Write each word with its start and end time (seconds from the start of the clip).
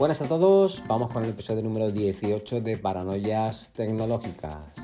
Buenas 0.00 0.22
a 0.22 0.28
todos, 0.28 0.82
vamos 0.88 1.12
con 1.12 1.24
el 1.24 1.28
episodio 1.28 1.62
número 1.62 1.90
18 1.90 2.62
de 2.62 2.78
Paranoias 2.78 3.70
Tecnológicas. 3.74 4.79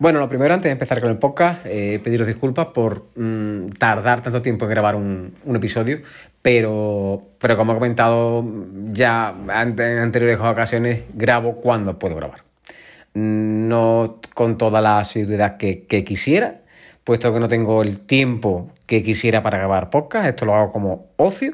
Bueno, 0.00 0.18
lo 0.18 0.30
primero, 0.30 0.54
antes 0.54 0.70
de 0.70 0.72
empezar 0.72 0.98
con 0.98 1.10
el 1.10 1.18
podcast, 1.18 1.60
eh, 1.66 2.00
pediros 2.02 2.26
disculpas 2.26 2.68
por 2.68 3.08
mm, 3.16 3.66
tardar 3.78 4.22
tanto 4.22 4.40
tiempo 4.40 4.64
en 4.64 4.70
grabar 4.70 4.96
un, 4.96 5.34
episodio, 5.54 6.00
pero, 6.40 7.20
pero 7.38 7.54
como 7.54 7.72
he 7.72 7.74
comentado 7.74 8.42
ya 8.92 9.34
en 9.46 9.78
anteriores 9.78 10.40
ocasiones, 10.40 11.02
grabo 11.12 11.56
cuando 11.56 11.98
puedo 11.98 12.14
grabar. 12.16 12.44
No 13.12 14.20
con 14.32 14.56
toda 14.56 14.80
la 14.80 15.00
asiduidad 15.00 15.58
que, 15.58 15.84
que 15.84 16.02
quisiera, 16.02 16.62
puesto 17.04 17.30
que 17.34 17.38
no 17.38 17.48
tengo 17.48 17.82
el 17.82 18.00
tiempo 18.00 18.70
que 18.86 19.02
quisiera 19.02 19.42
para 19.42 19.58
grabar 19.58 19.90
podcast, 19.90 20.28
esto 20.28 20.46
lo 20.46 20.54
hago 20.54 20.72
como 20.72 21.08
ocio. 21.18 21.52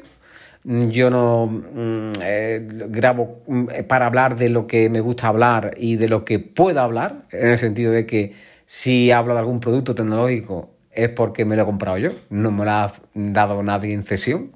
Yo 0.67 1.09
no 1.09 1.45
mm, 1.47 2.11
eh, 2.21 2.59
grabo 2.89 3.41
mm, 3.47 3.67
para 3.87 4.07
hablar 4.07 4.35
de 4.35 4.49
lo 4.49 4.67
que 4.67 4.89
me 4.89 4.99
gusta 4.99 5.29
hablar 5.29 5.73
y 5.77 5.95
de 5.95 6.09
lo 6.09 6.25
que 6.25 6.39
puedo 6.39 6.81
hablar, 6.81 7.19
en 7.31 7.47
el 7.47 7.57
sentido 7.57 7.93
de 7.93 8.05
que 8.05 8.33
si 8.65 9.11
hablo 9.11 9.33
de 9.33 9.39
algún 9.39 9.61
producto 9.61 9.95
tecnológico 9.95 10.71
es 10.91 11.07
porque 11.07 11.45
me 11.45 11.55
lo 11.55 11.61
he 11.61 11.65
comprado 11.65 11.97
yo, 11.97 12.09
no 12.29 12.51
me 12.51 12.65
lo 12.65 12.71
ha 12.71 12.93
dado 13.13 13.63
nadie 13.63 13.93
en 13.93 14.03
cesión, 14.03 14.51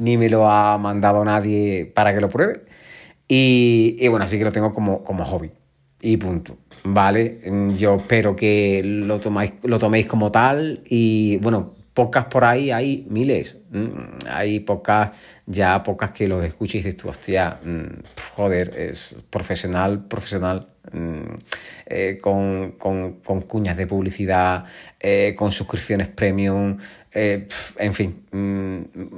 ni 0.00 0.16
me 0.16 0.28
lo 0.28 0.50
ha 0.50 0.78
mandado 0.78 1.24
nadie 1.24 1.86
para 1.94 2.12
que 2.12 2.20
lo 2.20 2.28
pruebe. 2.28 2.62
Y, 3.28 4.08
bueno, 4.08 4.24
así 4.24 4.38
que 4.38 4.44
lo 4.44 4.52
tengo 4.52 4.72
como, 4.72 5.04
como 5.04 5.24
hobby. 5.24 5.52
Y 6.00 6.16
punto. 6.16 6.56
Vale, 6.84 7.40
Mm, 7.46 7.76
yo 7.76 7.94
espero 7.94 8.34
que 8.34 8.82
lo, 8.84 9.20
tomáis, 9.20 9.52
lo 9.62 9.78
toméis 9.78 10.06
como 10.06 10.32
tal. 10.32 10.82
Y 10.88 11.36
bueno, 11.38 11.74
pocas 11.94 12.24
por 12.26 12.44
ahí 12.44 12.70
hay 12.70 13.06
miles. 13.10 13.58
Mm, 13.70 13.90
Hay 14.30 14.60
pocas, 14.60 15.10
ya 15.46 15.82
pocas 15.82 16.12
que 16.12 16.26
los 16.28 16.44
escuches 16.44 16.76
y 16.76 16.78
dices 16.78 16.96
tú, 16.96 17.08
hostia, 17.08 17.58
mm, 17.64 18.02
joder, 18.34 18.74
es 18.78 19.14
profesional, 19.30 20.04
profesional. 20.06 20.68
mm, 20.92 21.34
eh, 21.86 22.18
con, 22.20 22.72
con- 22.72 23.20
con 23.20 23.42
cuñas 23.42 23.76
de 23.76 23.86
publicidad, 23.86 24.64
eh, 24.98 25.32
con 25.36 25.52
suscripciones 25.52 26.08
premium, 26.08 26.76
eh, 27.12 27.46
en 27.78 27.94
fin, 27.94 28.24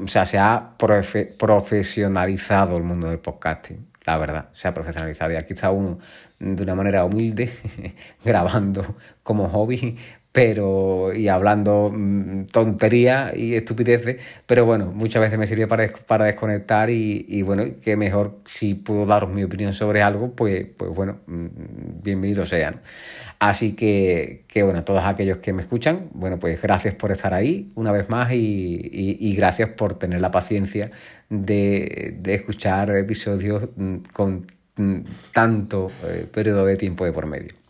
o 0.04 0.06
sea, 0.06 0.26
se 0.26 0.38
ha 0.38 0.76
profe- 0.78 1.34
profesionalizado 1.38 2.76
el 2.76 2.82
mundo 2.82 3.08
del 3.08 3.18
podcasting, 3.18 3.86
la 4.04 4.18
verdad, 4.18 4.48
se 4.52 4.68
ha 4.68 4.74
profesionalizado. 4.74 5.32
Y 5.32 5.36
aquí 5.36 5.54
está 5.54 5.70
uno 5.70 5.98
de 6.38 6.62
una 6.62 6.74
manera 6.74 7.04
humilde 7.06 7.50
grabando 8.24 8.96
como 9.22 9.48
hobby, 9.48 9.96
pero 10.34 11.12
y 11.14 11.28
hablando 11.28 11.92
mm, 11.94 12.46
tontería 12.46 13.32
y 13.36 13.54
estupideces, 13.54 14.16
pero 14.46 14.66
bueno, 14.66 14.90
muchas 14.92 15.22
veces 15.22 15.38
me 15.38 15.46
sirve 15.46 15.68
para, 15.68 15.86
para 16.08 16.24
desconectar 16.24 16.90
y, 16.90 17.24
y 17.28 17.42
bueno, 17.42 17.62
que 17.80 17.96
mejor 17.96 18.40
si 18.44 18.74
puedo 18.74 19.06
daros 19.06 19.30
mi 19.30 19.44
opinión 19.44 19.72
sobre 19.72 20.02
algo, 20.02 20.32
pues, 20.34 20.66
pues 20.76 20.90
bueno, 20.90 21.18
mm, 21.28 21.46
bienvenido 22.02 22.46
sea. 22.46 22.72
¿no? 22.72 22.78
Así 23.38 23.74
que, 23.76 24.44
que 24.48 24.64
bueno, 24.64 24.82
todos 24.84 25.04
aquellos 25.04 25.38
que 25.38 25.52
me 25.52 25.62
escuchan, 25.62 26.08
bueno, 26.14 26.38
pues 26.40 26.60
gracias 26.60 26.94
por 26.96 27.12
estar 27.12 27.32
ahí 27.32 27.70
una 27.76 27.92
vez 27.92 28.08
más 28.08 28.32
y, 28.32 28.36
y- 28.92 29.36
gracias 29.36 29.68
por 29.70 29.94
tener 29.94 30.20
la 30.20 30.30
paciencia 30.32 30.90
de, 31.30 32.16
de 32.20 32.34
escuchar 32.34 32.90
episodios 32.96 33.68
mm, 33.76 33.96
con 34.12 34.46
mm, 34.76 34.98
tanto 35.32 35.92
eh, 36.04 36.26
periodo 36.32 36.66
de 36.66 36.76
tiempo 36.76 37.04
de 37.04 37.12
por 37.12 37.26
medio. 37.26 37.63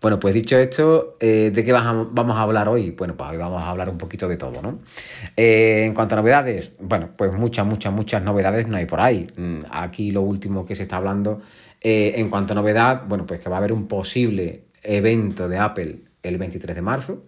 Bueno, 0.00 0.20
pues 0.20 0.32
dicho 0.32 0.56
esto, 0.56 1.14
eh, 1.18 1.50
¿de 1.52 1.64
qué 1.64 1.72
vamos 1.72 2.36
a 2.36 2.42
hablar 2.42 2.68
hoy? 2.68 2.92
Bueno, 2.92 3.16
pues 3.16 3.30
hoy 3.30 3.36
vamos 3.36 3.60
a 3.60 3.70
hablar 3.70 3.90
un 3.90 3.98
poquito 3.98 4.28
de 4.28 4.36
todo, 4.36 4.62
¿no? 4.62 4.78
Eh, 5.36 5.86
en 5.86 5.92
cuanto 5.92 6.14
a 6.14 6.18
novedades, 6.18 6.76
bueno, 6.78 7.10
pues 7.16 7.32
muchas, 7.32 7.66
muchas, 7.66 7.92
muchas 7.92 8.22
novedades 8.22 8.68
no 8.68 8.76
hay 8.76 8.86
por 8.86 9.00
ahí. 9.00 9.26
Mm, 9.36 9.58
Aquí 9.70 10.12
lo 10.12 10.22
último 10.22 10.64
que 10.64 10.76
se 10.76 10.84
está 10.84 10.98
hablando 10.98 11.40
eh, 11.80 12.12
en 12.14 12.30
cuanto 12.30 12.52
a 12.52 12.56
novedad, 12.56 13.02
bueno, 13.08 13.26
pues 13.26 13.40
que 13.40 13.50
va 13.50 13.56
a 13.56 13.58
haber 13.58 13.72
un 13.72 13.88
posible 13.88 14.66
evento 14.84 15.48
de 15.48 15.58
Apple 15.58 15.96
el 16.22 16.38
23 16.38 16.76
de 16.76 16.82
marzo. 16.82 17.24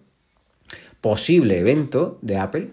Posible 1.01 1.59
evento 1.59 2.19
de 2.21 2.37
Apple 2.37 2.69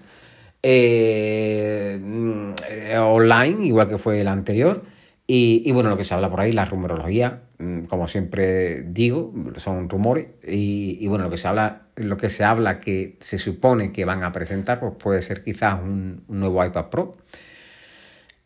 mm, 1.99 2.53
online, 3.01 3.67
igual 3.67 3.89
que 3.89 3.99
fue 3.99 4.21
el 4.21 4.29
anterior. 4.29 4.81
Y, 5.27 5.63
y 5.65 5.73
bueno, 5.73 5.91
lo 5.91 5.97
que 5.97 6.05
se 6.05 6.15
habla 6.15 6.31
por 6.31 6.41
ahí, 6.41 6.53
la 6.53 6.65
rumorología, 6.65 7.41
como 7.89 8.07
siempre 8.07 8.83
digo, 8.83 9.33
son 9.57 9.89
rumores. 9.89 10.29
Y, 10.47 11.07
bueno, 11.09 11.25
lo 11.25 11.31
que 11.31 11.37
se 11.37 11.49
habla, 11.49 11.83
lo 11.97 12.17
que 12.17 12.29
se 12.29 12.45
habla 12.45 12.79
que 12.79 13.17
se 13.21 13.39
supone 13.39 13.93
que 13.93 14.05
van 14.05 14.23
a 14.23 14.31
presentar, 14.33 14.79
pues 14.79 14.93
puede 14.99 15.23
ser 15.23 15.43
quizás 15.43 15.81
un, 15.83 16.25
nuevo 16.29 16.65
iPad 16.65 16.87
Pro. 16.87 17.17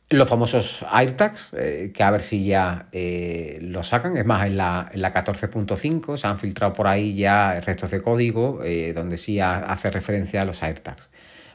Los 0.08 0.28
famosos 0.28 0.84
AirTags, 0.90 1.50
eh, 1.56 1.90
que 1.94 2.02
a 2.02 2.10
ver 2.10 2.22
si 2.22 2.44
ya 2.44 2.88
eh, 2.92 3.58
lo 3.62 3.82
sacan. 3.82 4.16
Es 4.16 4.26
más, 4.26 4.46
en 4.46 4.56
la, 4.58 4.90
en 4.92 5.00
la 5.00 5.12
14.5 5.14 6.16
se 6.16 6.26
han 6.26 6.38
filtrado 6.38 6.72
por 6.74 6.86
ahí 6.86 7.14
ya 7.14 7.54
restos 7.60 7.90
de 7.90 8.00
código 8.00 8.62
eh, 8.62 8.92
donde 8.92 9.16
sí 9.16 9.40
ha- 9.40 9.60
hace 9.60 9.90
referencia 9.90 10.42
a 10.42 10.44
los 10.44 10.62
AirTags. 10.62 11.08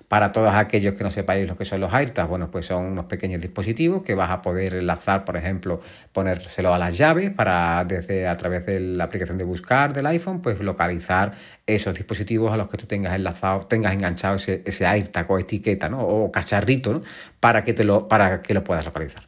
Para 0.07 0.31
todos 0.31 0.53
aquellos 0.56 0.94
que 0.95 1.03
no 1.03 1.12
sepáis 1.12 1.45
lo 1.47 1.57
que 1.57 1.66
son 1.66 1.81
los 1.81 1.94
AirTags, 1.94 2.29
bueno, 2.29 2.50
pues 2.50 2.66
son 2.66 2.85
unos 2.85 3.06
pequeños 3.07 3.41
dispositivos 3.41 4.03
que 4.03 4.16
vas 4.16 4.31
a 4.31 4.41
poder 4.41 4.75
enlazar, 4.75 5.25
por 5.25 5.35
ejemplo, 5.35 5.81
ponérselo 6.13 6.73
a 6.73 6.78
las 6.78 6.97
llaves 6.97 7.29
para 7.31 7.84
desde 7.84 8.25
a 8.25 8.38
través 8.38 8.66
de 8.66 8.79
la 8.79 9.03
aplicación 9.03 9.38
de 9.38 9.44
buscar 9.44 9.91
del 9.91 10.06
iPhone, 10.06 10.41
pues 10.41 10.62
localizar 10.62 11.34
esos 11.66 11.94
dispositivos 11.95 12.53
a 12.53 12.57
los 12.57 12.69
que 12.69 12.78
tú 12.78 12.85
tengas 12.85 13.13
enlazado, 13.16 13.68
tengas 13.68 13.94
enganchado 13.94 14.35
ese, 14.35 14.62
ese 14.66 14.85
AirTag 14.85 15.29
o 15.29 15.40
etiqueta, 15.40 15.90
¿no? 15.90 16.00
O 16.00 16.31
cacharrito, 16.31 16.94
¿no? 16.94 17.01
Para 17.41 17.66
que 17.66 17.74
te 17.74 17.84
lo, 17.84 18.07
para 18.07 18.41
que 18.41 18.53
lo 18.53 18.63
puedas 18.63 18.85
localizar. 18.85 19.24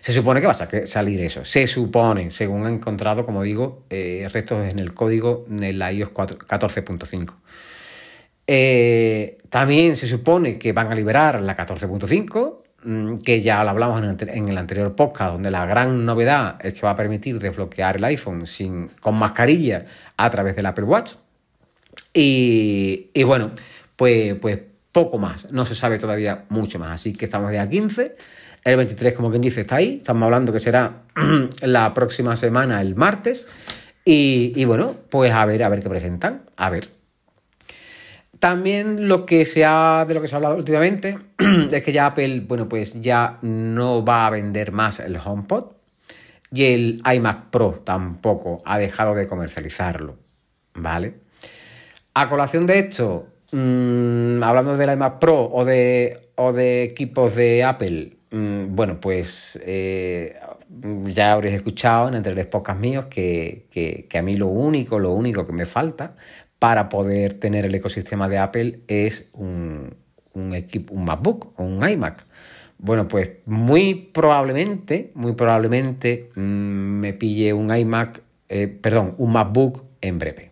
Se 0.00 0.12
supone 0.12 0.40
que 0.40 0.46
va 0.46 0.52
a 0.52 0.54
sa- 0.54 0.68
salir 0.86 1.20
eso. 1.20 1.44
Se 1.44 1.66
supone, 1.66 2.30
según 2.30 2.64
han 2.66 2.74
encontrado, 2.74 3.26
como 3.26 3.42
digo, 3.42 3.82
eh, 3.90 4.26
restos 4.32 4.72
en 4.72 4.78
el 4.78 4.94
código 4.94 5.44
en 5.50 5.78
la 5.78 5.92
iOS 5.92 6.08
4 6.10 6.38
14.5. 6.38 7.34
Eh, 8.50 9.36
también 9.50 9.94
se 9.94 10.06
supone 10.06 10.58
que 10.58 10.72
van 10.72 10.90
a 10.90 10.94
liberar 10.94 11.42
la 11.42 11.54
14.5, 11.54 12.62
mm, 12.82 13.16
que 13.18 13.42
ya 13.42 13.62
lo 13.62 13.70
hablamos 13.70 14.00
en 14.00 14.48
el, 14.48 14.56
anterior 14.56 14.96
podcast, 14.96 15.32
donde 15.32 15.50
la 15.50 15.66
gran 15.66 16.06
novedad 16.06 16.56
es 16.64 16.72
que 16.72 16.80
va 16.80 16.92
a 16.92 16.94
permitir 16.94 17.38
desbloquear 17.38 17.98
el 17.98 18.04
iPhone 18.04 18.46
sin, 18.46 18.88
con 19.00 19.16
mascarilla 19.16 19.84
a 20.16 20.30
través 20.30 20.56
del 20.56 20.64
Apple 20.64 20.84
Watch. 20.84 21.12
Y, 22.14 23.10
bueno, 23.22 23.52
pues, 23.94 24.34
pues 24.40 24.60
poco 24.92 25.18
más. 25.18 25.52
No 25.52 25.66
se 25.66 25.74
sabe 25.74 25.98
todavía 25.98 26.46
mucho 26.48 26.78
más. 26.78 26.90
Así 26.90 27.12
que 27.12 27.26
estamos 27.26 27.50
día 27.52 27.68
15. 27.68 28.16
El 28.64 28.76
23, 28.76 29.12
como 29.12 29.30
quien 29.30 29.42
dice, 29.42 29.60
está 29.60 29.76
ahí. 29.76 29.98
Estamos 29.98 30.24
hablando 30.24 30.52
que 30.52 30.58
será 30.58 31.02
la 31.60 31.92
próxima 31.92 32.34
semana, 32.34 32.80
el 32.80 32.96
martes. 32.96 33.46
Y 34.04 34.64
bueno, 34.64 34.96
pues 35.10 35.32
a 35.32 35.44
ver, 35.44 35.62
a 35.62 35.68
ver 35.68 35.80
qué 35.80 35.90
presentan. 35.90 36.44
A 36.56 36.70
ver. 36.70 36.97
También 38.38 39.08
lo 39.08 39.26
que 39.26 39.44
se 39.44 39.64
ha, 39.64 40.04
de 40.06 40.14
lo 40.14 40.20
que 40.20 40.28
se 40.28 40.34
ha 40.34 40.38
hablado 40.38 40.56
últimamente 40.56 41.18
es 41.72 41.82
que 41.82 41.92
ya 41.92 42.06
Apple, 42.06 42.40
bueno, 42.46 42.68
pues 42.68 43.00
ya 43.00 43.38
no 43.42 44.04
va 44.04 44.26
a 44.26 44.30
vender 44.30 44.70
más 44.72 45.00
el 45.00 45.16
HomePod 45.16 45.72
y 46.52 46.64
el 46.66 47.02
iMac 47.14 47.50
Pro 47.50 47.80
tampoco 47.84 48.62
ha 48.64 48.78
dejado 48.78 49.14
de 49.14 49.26
comercializarlo, 49.26 50.16
¿vale? 50.74 51.14
A 52.14 52.28
colación 52.28 52.66
de 52.66 52.78
esto, 52.78 53.26
mm, 53.52 54.42
hablando 54.42 54.76
del 54.76 54.92
iMac 54.92 55.18
Pro 55.18 55.44
o 55.50 55.64
de, 55.64 56.30
o 56.36 56.52
de 56.52 56.84
equipos 56.84 57.34
de 57.34 57.64
Apple, 57.64 58.16
mm, 58.30 58.74
bueno, 58.74 59.00
pues 59.00 59.58
eh, 59.64 60.38
ya 61.06 61.32
habréis 61.32 61.56
escuchado 61.56 62.08
en 62.08 62.14
anteriores 62.14 62.46
podcasts 62.46 62.80
míos 62.80 63.06
que, 63.06 63.66
que- 63.70 64.06
que 64.08 64.18
a 64.18 64.22
mí 64.22 64.36
lo 64.36 64.46
único, 64.46 64.98
lo 64.98 65.12
único 65.12 65.46
que 65.46 65.52
me 65.52 65.66
falta 65.66 66.14
para 66.58 66.88
poder 66.88 67.34
tener 67.34 67.64
el 67.64 67.74
ecosistema 67.74 68.28
de 68.28 68.38
Apple 68.38 68.80
es 68.88 69.30
un, 69.32 69.94
un 70.34 70.54
equipo, 70.54 70.94
un 70.94 71.04
MacBook 71.04 71.52
o 71.58 71.64
un 71.64 71.86
iMac. 71.88 72.24
Bueno, 72.78 73.08
pues 73.08 73.30
muy 73.46 73.94
probablemente, 73.94 75.10
muy 75.14 75.32
probablemente 75.32 76.30
mm, 76.34 76.40
me 76.40 77.12
pille 77.12 77.52
un 77.52 77.74
iMac, 77.74 78.22
eh, 78.48 78.68
perdón, 78.68 79.14
un 79.18 79.32
MacBook 79.32 79.84
en 80.00 80.18
breve. 80.18 80.50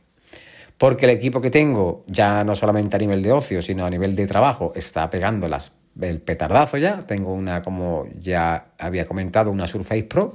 Porque 0.78 1.06
el 1.06 1.12
equipo 1.12 1.40
que 1.40 1.50
tengo, 1.50 2.04
ya 2.06 2.44
no 2.44 2.54
solamente 2.54 2.96
a 2.96 2.98
nivel 2.98 3.22
de 3.22 3.32
ocio, 3.32 3.62
sino 3.62 3.86
a 3.86 3.90
nivel 3.90 4.14
de 4.14 4.26
trabajo, 4.26 4.72
está 4.74 5.08
pegando 5.08 5.48
las, 5.48 5.72
el 6.00 6.20
petardazo 6.20 6.76
ya. 6.76 6.98
Tengo 6.98 7.32
una, 7.32 7.62
como 7.62 8.06
ya 8.18 8.66
había 8.78 9.06
comentado, 9.06 9.50
una 9.50 9.66
Surface 9.66 10.04
Pro. 10.04 10.34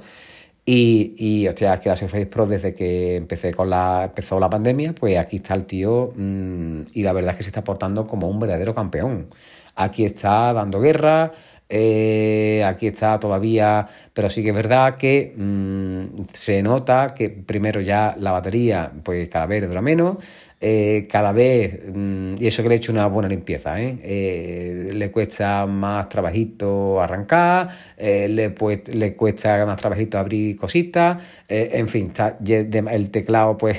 Y, 0.64 1.14
y 1.18 1.48
hostia, 1.48 1.78
que 1.80 1.88
la 1.88 1.96
Surface 1.96 2.26
Pro, 2.26 2.46
desde 2.46 2.72
que 2.72 3.16
empecé 3.16 3.52
con 3.52 3.68
la, 3.68 4.04
empezó 4.04 4.38
la 4.38 4.48
pandemia, 4.48 4.94
pues 4.94 5.18
aquí 5.18 5.36
está 5.36 5.54
el 5.54 5.66
tío 5.66 6.12
mm, 6.14 6.82
y 6.92 7.02
la 7.02 7.12
verdad 7.12 7.32
es 7.32 7.38
que 7.38 7.42
se 7.42 7.48
está 7.48 7.64
portando 7.64 8.06
como 8.06 8.28
un 8.28 8.38
verdadero 8.38 8.74
campeón. 8.74 9.28
Aquí 9.74 10.04
está 10.04 10.52
dando 10.52 10.80
guerra, 10.80 11.32
eh, 11.68 12.62
aquí 12.66 12.86
está 12.86 13.18
todavía, 13.18 13.88
pero 14.12 14.28
sí 14.30 14.42
que 14.42 14.50
es 14.50 14.54
verdad 14.54 14.96
que 14.96 15.34
mm, 15.36 16.24
se 16.32 16.62
nota 16.62 17.08
que 17.08 17.30
primero 17.30 17.80
ya 17.80 18.14
la 18.20 18.30
batería 18.30 18.92
pues 19.02 19.28
cada 19.30 19.46
vez 19.46 19.66
dura 19.66 19.80
menos, 19.82 20.18
eh, 20.64 21.08
cada 21.10 21.32
vez, 21.32 21.80
mm, 21.92 22.34
y 22.38 22.46
eso 22.46 22.62
que 22.62 22.68
le 22.68 22.76
he 22.76 22.78
hecho 22.78 22.92
una 22.92 23.08
buena 23.08 23.28
limpieza, 23.28 23.82
¿eh? 23.82 23.98
Eh, 24.00 24.90
le 24.92 25.10
cuesta 25.10 25.66
más 25.66 26.08
trabajito 26.08 27.02
arrancar, 27.02 27.70
le, 27.98 28.50
pues, 28.50 28.96
le 28.96 29.16
cuesta 29.16 29.66
más 29.66 29.76
trabajito 29.78 30.18
abrir 30.18 30.54
cositas, 30.56 31.20
en 31.48 31.88
fin, 31.88 32.06
está, 32.08 32.38
el 32.46 33.10
teclado 33.10 33.58
pues 33.58 33.76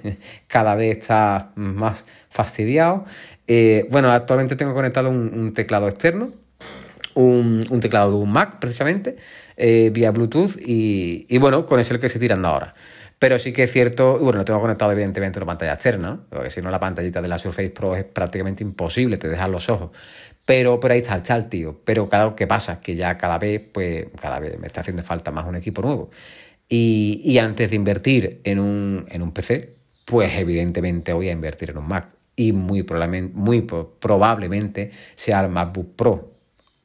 cada 0.46 0.74
vez 0.74 0.98
está 0.98 1.52
más 1.54 2.04
fastidiado. 2.28 3.06
bueno, 3.90 4.12
actualmente 4.12 4.56
tengo 4.56 4.74
conectado 4.74 5.08
un, 5.08 5.54
teclado 5.54 5.88
externo, 5.88 6.32
un, 7.14 7.80
teclado 7.80 8.10
de 8.10 8.16
un 8.18 8.30
Mac 8.30 8.58
precisamente, 8.60 9.16
vía 9.56 10.10
Bluetooth, 10.10 10.58
y, 10.58 11.38
bueno, 11.38 11.64
con 11.64 11.80
eso 11.80 11.88
es 11.88 11.96
el 11.96 12.00
que 12.00 12.06
estoy 12.08 12.20
tirando 12.20 12.48
ahora. 12.48 12.74
Pero 13.18 13.38
sí 13.38 13.52
que 13.52 13.64
es 13.64 13.72
cierto, 13.72 14.18
bueno, 14.18 14.38
lo 14.38 14.44
tengo 14.44 14.60
conectado 14.60 14.92
evidentemente 14.92 15.38
a 15.38 15.42
una 15.42 15.46
pantalla 15.46 15.72
externa, 15.72 16.20
porque 16.28 16.50
si 16.50 16.60
no 16.60 16.70
la 16.70 16.78
pantallita 16.78 17.22
de 17.22 17.28
la 17.28 17.38
Surface 17.38 17.70
Pro 17.70 17.96
es 17.96 18.04
prácticamente 18.04 18.62
imposible, 18.62 19.16
te 19.16 19.28
dejan 19.28 19.52
los 19.52 19.70
ojos. 19.70 19.90
Pero, 20.44 20.78
pero 20.78 20.94
ahí 20.94 21.00
está, 21.00 21.16
está 21.16 21.34
el 21.36 21.48
tío. 21.48 21.80
Pero 21.84 22.08
claro, 22.08 22.36
¿qué 22.36 22.46
pasa? 22.46 22.80
Que 22.80 22.94
ya 22.94 23.16
cada 23.16 23.38
vez, 23.38 23.62
pues, 23.72 24.06
cada 24.20 24.38
vez 24.38 24.58
me 24.58 24.66
está 24.66 24.82
haciendo 24.82 25.02
falta 25.02 25.32
más 25.32 25.46
un 25.46 25.56
equipo 25.56 25.82
nuevo. 25.82 26.10
Y, 26.68 27.20
y 27.24 27.38
antes 27.38 27.70
de 27.70 27.76
invertir 27.76 28.40
en 28.44 28.58
un, 28.58 29.06
en 29.08 29.22
un 29.22 29.32
PC, 29.32 29.74
pues 30.04 30.32
evidentemente 30.34 31.12
voy 31.12 31.28
a 31.30 31.32
invertir 31.32 31.70
en 31.70 31.78
un 31.78 31.88
Mac. 31.88 32.10
Y 32.36 32.52
muy 32.52 32.82
probablemente 32.82 34.90
sea 35.14 35.40
el 35.40 35.48
MacBook 35.48 35.96
Pro 35.96 36.35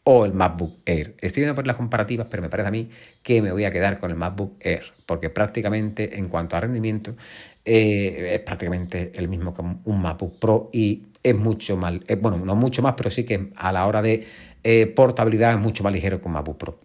o 0.03 0.25
el 0.25 0.33
MacBook 0.33 0.79
Air. 0.85 1.15
Estoy 1.21 1.41
viendo 1.41 1.55
por 1.55 1.67
las 1.67 1.75
comparativas, 1.75 2.27
pero 2.29 2.41
me 2.41 2.49
parece 2.49 2.67
a 2.67 2.71
mí 2.71 2.89
que 3.21 3.41
me 3.41 3.51
voy 3.51 3.65
a 3.65 3.71
quedar 3.71 3.99
con 3.99 4.09
el 4.11 4.17
MacBook 4.17 4.57
Air, 4.59 4.83
porque 5.05 5.29
prácticamente 5.29 6.17
en 6.17 6.27
cuanto 6.27 6.55
a 6.55 6.61
rendimiento 6.61 7.15
eh, 7.63 8.31
es 8.33 8.39
prácticamente 8.41 9.11
el 9.15 9.27
mismo 9.27 9.53
que 9.53 9.61
un 9.61 10.01
MacBook 10.01 10.39
Pro 10.39 10.69
y 10.73 11.03
es 11.21 11.35
mucho 11.35 11.77
más, 11.77 11.93
eh, 12.07 12.15
bueno, 12.15 12.37
no 12.37 12.55
mucho 12.55 12.81
más, 12.81 12.95
pero 12.97 13.11
sí 13.11 13.23
que 13.23 13.51
a 13.55 13.71
la 13.71 13.85
hora 13.85 14.01
de 14.01 14.25
eh, 14.63 14.87
portabilidad 14.87 15.53
es 15.53 15.59
mucho 15.59 15.83
más 15.83 15.93
ligero 15.93 16.19
que 16.19 16.27
un 16.27 16.33
MacBook 16.33 16.57
Pro. 16.57 16.79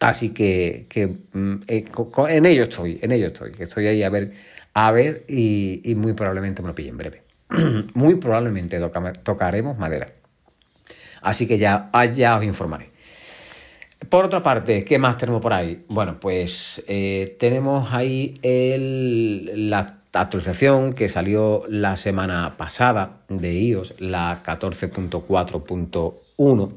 Así 0.00 0.30
que, 0.30 0.86
mm, 1.32 1.54
en 2.28 2.46
ello 2.46 2.64
estoy, 2.64 2.98
en 3.02 3.12
ello 3.12 3.26
estoy, 3.28 3.52
estoy 3.58 3.86
ahí 3.86 4.02
a 4.02 4.10
ver, 4.10 4.32
a 4.74 4.90
ver 4.90 5.24
y, 5.28 5.94
muy 5.96 6.12
probablemente 6.12 6.60
me 6.60 6.68
lo 6.68 6.74
pille 6.74 6.88
en 6.90 6.98
breve. 6.98 7.22
muy 7.94 8.16
probablemente 8.16 8.80
tocaremos 9.22 9.78
madera. 9.78 10.06
Así 11.22 11.46
que 11.46 11.58
ya, 11.58 11.90
ya 12.14 12.36
os 12.36 12.44
informaré. 12.44 12.90
Por 14.08 14.24
otra 14.24 14.42
parte, 14.42 14.84
¿qué 14.84 14.98
más 14.98 15.16
tenemos 15.16 15.40
por 15.40 15.52
ahí? 15.52 15.84
Bueno, 15.88 16.18
pues 16.20 16.82
eh, 16.88 17.36
tenemos 17.38 17.92
ahí 17.92 18.34
la 18.42 20.00
actualización 20.12 20.92
que 20.92 21.08
salió 21.08 21.62
la 21.68 21.94
semana 21.96 22.56
pasada 22.56 23.22
de 23.28 23.54
iOS, 23.54 24.00
la 24.00 24.42
14.4.1, 24.42 26.72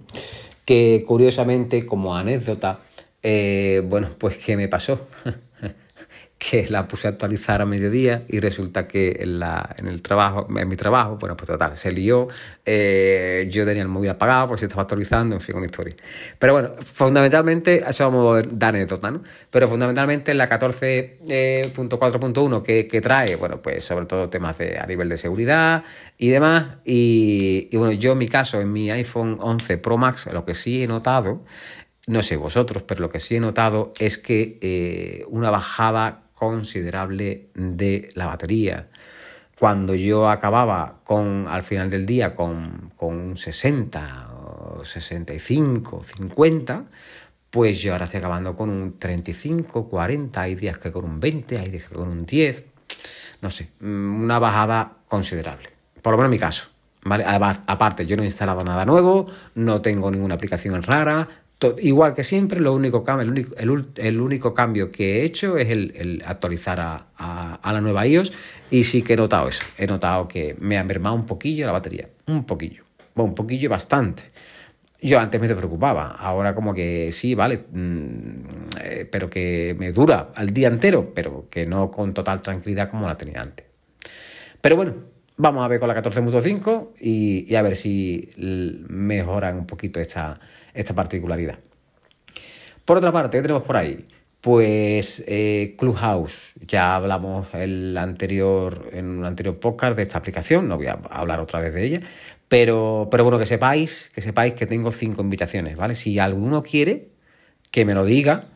que 0.64 1.04
curiosamente 1.06 1.86
como 1.86 2.16
anécdota, 2.16 2.80
eh, 3.24 3.82
bueno, 3.86 4.10
pues 4.18 4.38
¿qué 4.38 4.56
me 4.56 4.68
pasó? 4.68 5.08
que 6.38 6.68
la 6.70 6.88
puse 6.88 7.08
a 7.08 7.12
actualizar 7.12 7.62
a 7.62 7.66
mediodía 7.66 8.26
y 8.28 8.42
resulta 8.42 8.88
que 8.88 9.20
en, 9.22 9.40
la, 9.40 9.74
en 9.78 9.88
el 9.88 10.02
trabajo, 10.02 10.46
en 10.54 10.68
mi 10.68 10.76
trabajo, 10.76 11.16
bueno, 11.18 11.38
pues 11.38 11.48
total, 11.48 11.78
se 11.78 11.92
lió, 11.92 12.28
eh, 12.66 13.48
yo 13.50 13.66
tenía 13.66 13.84
el 13.84 13.88
móvil 13.88 14.10
apagado 14.10 14.48
porque 14.48 14.60
se 14.60 14.66
estaba 14.66 14.82
actualizando, 14.82 15.36
en 15.36 15.42
fin, 15.42 15.56
una 15.56 15.66
historia. 15.66 15.96
Pero 16.38 16.52
bueno, 16.54 16.72
fundamentalmente, 16.82 17.82
eso 17.88 18.12
vamos 18.12 18.44
a 18.44 18.48
dar 18.52 18.76
anécdota, 18.76 19.12
¿no? 19.12 19.24
Pero 19.50 19.70
fundamentalmente 19.70 20.34
la 20.34 20.50
14.4.1 20.50 22.64
que, 22.64 22.88
que 22.88 23.02
trae, 23.02 23.38
bueno, 23.38 23.62
pues 23.62 23.86
sobre 23.86 24.06
todo 24.06 24.28
temas 24.30 24.58
de, 24.58 24.78
a 24.78 24.86
nivel 24.86 25.08
de 25.08 25.16
seguridad 25.18 25.86
y 26.18 26.28
demás. 26.30 26.80
Y, 26.84 27.70
y 27.72 27.78
bueno, 27.78 27.94
yo 27.94 28.12
en 28.12 28.18
mi 28.18 28.28
caso, 28.28 28.60
en 28.60 28.74
mi 28.74 28.92
iPhone 28.92 29.38
11 29.40 29.78
Pro 29.78 29.98
Max, 29.98 30.28
lo 30.32 30.44
que 30.44 30.54
sí 30.54 30.84
he 30.84 30.88
notado 30.88 31.46
no 32.08 32.22
sé 32.22 32.38
vosotros, 32.38 32.84
pero 32.84 33.02
lo 33.02 33.10
que 33.10 33.20
sí 33.20 33.36
he 33.36 33.40
notado 33.40 33.92
es 34.00 34.20
que 34.20 34.60
eh, 34.62 35.26
una 35.28 35.50
bajada 35.50 36.25
considerable 36.50 37.50
de 37.54 38.10
la 38.16 38.28
batería. 38.28 38.88
Cuando 39.58 39.96
yo 39.96 40.30
acababa 40.30 41.00
con, 41.04 41.48
al 41.50 41.64
final 41.64 41.90
del 41.90 42.06
día 42.06 42.36
con, 42.36 42.92
con 42.96 43.16
un 43.16 43.38
60 43.38 44.30
o 44.34 44.86
65, 44.86 46.04
50, 46.04 46.86
pues 47.50 47.80
yo 47.80 47.94
ahora 47.94 48.06
estoy 48.06 48.20
acabando 48.20 48.56
con 48.56 48.70
un 48.70 49.00
35, 49.00 49.88
40, 49.88 50.42
hay 50.42 50.56
días 50.56 50.78
que 50.78 50.92
con 50.92 51.06
un 51.06 51.20
20, 51.20 51.58
hay 51.58 51.70
días 51.70 51.90
que 51.90 51.96
con 51.96 52.10
un 52.10 52.26
10, 52.26 52.66
no 53.42 53.50
sé, 53.50 53.70
mm, 53.80 54.24
una 54.24 54.40
bajada 54.40 54.98
considerable, 55.08 55.70
por 56.02 56.12
lo 56.12 56.18
menos 56.18 56.28
en 56.28 56.32
mi 56.32 56.40
caso. 56.40 56.70
¿vale? 57.06 57.24
Aparte, 57.26 58.06
yo 58.06 58.18
no 58.18 58.24
he 58.24 58.26
instalado 58.26 58.64
nada 58.64 58.86
nuevo, 58.86 59.28
no 59.54 59.82
tengo 59.82 60.12
ninguna 60.12 60.36
aplicación 60.36 60.84
rara, 60.84 61.28
igual 61.82 62.14
que 62.14 62.24
siempre, 62.24 62.60
lo 62.60 62.74
único, 62.74 63.04
el, 63.20 63.30
único, 63.30 63.56
el, 63.98 64.20
único 64.20 64.54
cambio 64.54 64.92
que 64.92 65.22
he 65.22 65.24
hecho 65.24 65.58
es 65.58 65.70
el, 65.70 66.22
actualizar 66.26 66.80
a, 66.80 67.72
la 67.72 67.82
nueva 67.82 68.06
iOS 68.06 68.34
y 68.70 68.84
sí 68.84 69.02
que 69.02 69.14
he 69.14 69.18
notado 69.18 69.50
eso. 69.50 69.64
He 69.78 69.88
notado 69.88 70.28
que 70.28 70.56
me 70.60 70.78
ha 70.78 70.84
mermado 70.84 71.16
un 71.16 71.26
poquillo 71.26 71.66
la 71.66 71.72
batería. 71.72 72.10
Un 72.28 72.46
poquillo. 72.46 72.84
Bueno, 73.14 73.30
un 73.30 73.36
poquillo 73.36 73.70
bastante. 73.70 74.24
Yo 75.02 75.20
antes 75.20 75.40
me 75.40 75.54
preocupaba, 75.54 76.16
ahora 76.16 76.56
como 76.56 76.74
que 76.74 77.12
sí, 77.12 77.36
vale, 77.36 77.66
mm, 77.72 78.46
eh, 78.82 79.08
pero 79.10 79.30
que 79.30 79.76
me 79.78 79.92
dura 79.92 80.32
al 80.36 80.50
día 80.50 80.68
entero, 80.68 81.12
pero 81.14 81.48
que 81.50 81.66
no 81.68 81.92
con 81.92 82.14
total 82.14 82.42
tranquilidad 82.42 82.90
como 82.90 83.08
la 83.08 83.16
tenía 83.16 83.42
antes. 83.42 83.66
Pero 84.62 84.76
bueno, 84.76 84.96
vamos 85.38 85.64
a 85.64 85.68
ver 85.68 85.80
con 85.80 85.88
la 85.88 86.02
14.5 86.02 86.92
y, 87.00 87.46
y 87.52 87.56
a 87.56 87.62
ver 87.62 87.76
si 87.76 88.30
mejoran 88.38 89.58
un 89.58 89.66
poquito 89.66 90.00
esta, 90.00 90.40
esta 90.74 90.94
particularidad. 90.94 91.60
Por 92.86 92.98
otra 92.98 93.12
parte, 93.12 93.38
¿qué 93.38 93.42
tenemos 93.42 93.64
por 93.64 93.78
ahí? 93.78 94.06
Pues 94.42 95.24
eh, 95.26 95.74
Clubhouse, 95.76 96.54
ya 96.68 96.96
hablamos 96.96 97.48
el 97.54 97.98
anterior, 97.98 98.90
en 98.94 99.08
un 99.08 99.26
anterior 99.26 99.60
podcast 99.60 99.96
de 99.98 100.04
esta 100.04 100.20
aplicación, 100.20 100.68
no 100.68 100.78
voy 100.78 100.86
a 100.86 101.00
hablar 101.10 101.40
otra 101.40 101.62
vez 101.62 101.74
de 101.74 101.84
ella, 101.84 102.02
pero, 102.48 103.08
pero 103.10 103.24
bueno, 103.24 103.40
que 103.40 103.48
sepáis, 103.48 104.12
que 104.14 104.22
sepáis 104.22 104.54
que 104.54 104.68
tengo 104.68 104.92
cinco 104.92 105.24
invitaciones, 105.24 105.76
¿vale? 105.78 105.96
Si 105.96 106.20
alguno 106.20 106.62
quiere, 106.62 107.10
que 107.72 107.86
me 107.86 107.96
lo 107.96 108.06
diga, 108.06 108.50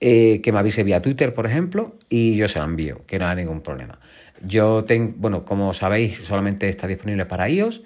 eh, 0.00 0.40
que 0.42 0.50
me 0.50 0.60
avise 0.60 0.82
vía 0.82 1.02
Twitter, 1.02 1.34
por 1.34 1.46
ejemplo, 1.46 1.98
y 2.08 2.36
yo 2.36 2.48
se 2.48 2.58
lo 2.58 2.64
envío, 2.64 3.04
que 3.06 3.18
no 3.18 3.26
hay 3.26 3.36
ningún 3.36 3.60
problema. 3.60 3.98
Yo 4.42 4.84
tengo, 4.84 5.14
bueno, 5.16 5.44
como 5.44 5.72
sabéis, 5.72 6.18
solamente 6.18 6.68
está 6.68 6.86
disponible 6.86 7.26
para 7.26 7.48
iOS, 7.48 7.82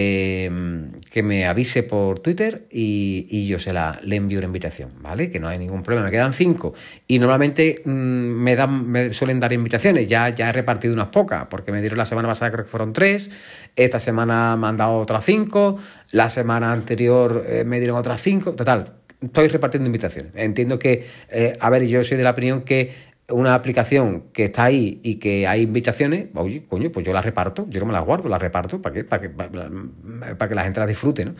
Em, 0.00 0.92
que 1.10 1.24
me 1.24 1.46
avise 1.46 1.82
por 1.82 2.20
Twitter 2.20 2.68
y, 2.70 3.48
yo 3.48 3.58
se 3.58 3.72
la 3.72 3.98
le 4.04 4.14
envío 4.14 4.38
una 4.38 4.46
invitación, 4.46 4.92
¿vale? 5.00 5.28
Que 5.28 5.40
no 5.40 5.48
hay 5.48 5.58
ningún 5.58 5.82
problema. 5.82 6.06
Me 6.06 6.12
quedan 6.12 6.32
cinco 6.34 6.72
y 7.08 7.18
normalmente 7.18 7.82
mm, 7.84 7.90
me 7.90 8.54
dan, 8.54 8.86
me 8.86 9.12
suelen 9.12 9.40
dar 9.40 9.52
invitaciones. 9.52 10.06
Ya, 10.06 10.28
ya 10.28 10.50
he 10.50 10.52
repartido 10.52 10.94
unas 10.94 11.08
pocas 11.08 11.46
porque 11.50 11.72
me 11.72 11.80
dieron 11.80 11.98
la 11.98 12.04
semana 12.04 12.28
pasada 12.28 12.52
creo 12.52 12.64
que 12.64 12.70
fueron 12.70 12.92
tres. 12.92 13.30
Esta 13.74 13.98
semana 13.98 14.56
me 14.56 14.68
han 14.68 14.76
dado 14.76 14.98
otras 14.98 15.24
cinco. 15.24 15.78
La 16.12 16.28
semana 16.28 16.70
anterior 16.70 17.44
eh, 17.48 17.64
me 17.64 17.78
dieron 17.78 17.96
otras 17.96 18.22
cinco. 18.22 18.52
Total, 18.52 18.92
estoy 19.20 19.48
repartiendo 19.48 19.88
invitaciones. 19.88 20.32
Entiendo 20.36 20.78
que, 20.78 21.06
eh, 21.30 21.54
a 21.58 21.70
ver, 21.70 21.86
yo 21.86 22.04
soy 22.04 22.18
de 22.18 22.24
la 22.24 22.30
opinión 22.30 22.62
que 22.62 22.92
una 23.30 23.54
aplicación 23.54 24.30
que 24.32 24.44
está 24.44 24.64
ahí 24.64 25.00
y 25.02 25.16
que 25.16 25.46
hay 25.46 25.62
invitaciones, 25.62 26.28
oye, 26.34 26.64
coño, 26.66 26.90
pues 26.90 27.04
yo 27.04 27.12
las 27.12 27.24
reparto, 27.24 27.66
yo 27.68 27.78
no 27.80 27.86
me 27.86 27.92
las 27.92 28.04
guardo, 28.04 28.28
las 28.28 28.40
reparto 28.40 28.80
para 28.80 28.94
que, 28.94 29.04
para 29.04 29.22
que, 29.22 29.28
para, 29.28 30.48
que 30.48 30.54
la 30.54 30.64
gente 30.64 30.80
las 30.80 30.88
disfrute, 30.88 31.26
¿no? 31.26 31.34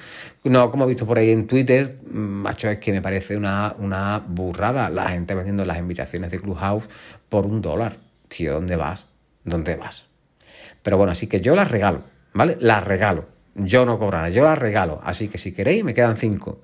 No, 0.45 0.71
como 0.71 0.85
he 0.85 0.88
visto 0.88 1.07
por 1.07 1.18
ahí 1.18 1.30
en 1.30 1.47
Twitter, 1.47 1.97
macho, 2.11 2.68
es 2.68 2.78
que 2.78 2.92
me 2.92 3.00
parece 3.00 3.37
una, 3.38 3.75
una 3.78 4.18
burrada 4.18 4.90
la 4.90 5.09
gente 5.09 5.35
vendiendo 5.35 5.64
las 5.64 5.78
invitaciones 5.78 6.30
de 6.30 6.40
Clubhouse 6.40 6.88
por 7.28 7.47
un 7.47 7.62
dólar. 7.62 7.97
Tío, 8.28 8.52
¿dónde 8.52 8.76
vas? 8.76 9.07
¿Dónde 9.45 9.76
vas? 9.76 10.07
Pero 10.83 10.99
bueno, 10.99 11.12
así 11.12 11.26
que 11.26 11.40
yo 11.40 11.57
las 11.57 11.71
regalo, 11.71 12.02
¿vale? 12.35 12.59
Las 12.61 12.85
regalo. 12.85 13.26
Yo 13.54 13.87
no 13.87 13.99
cobraré, 13.99 14.30
yo 14.33 14.45
las 14.45 14.59
regalo. 14.59 15.00
Así 15.02 15.28
que 15.28 15.38
si 15.38 15.52
queréis, 15.52 15.83
me 15.85 15.95
quedan 15.95 16.18
cinco 16.18 16.61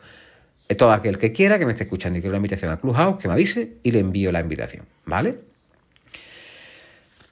todo 0.74 0.92
aquel 0.92 1.18
que 1.18 1.32
quiera 1.32 1.58
que 1.58 1.66
me 1.66 1.72
esté 1.72 1.84
escuchando 1.84 2.18
y 2.18 2.22
quiera 2.22 2.32
una 2.32 2.38
invitación 2.38 2.72
a 2.72 2.78
Clubhouse, 2.78 3.20
que 3.20 3.28
me 3.28 3.34
avise 3.34 3.78
y 3.82 3.90
le 3.90 3.98
envío 3.98 4.32
la 4.32 4.40
invitación, 4.40 4.86
¿vale? 5.06 5.38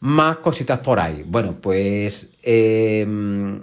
Más 0.01 0.39
cositas 0.39 0.81
por 0.81 0.99
ahí. 0.99 1.25
Bueno, 1.27 1.57
pues 1.61 2.29
em, 2.43 3.63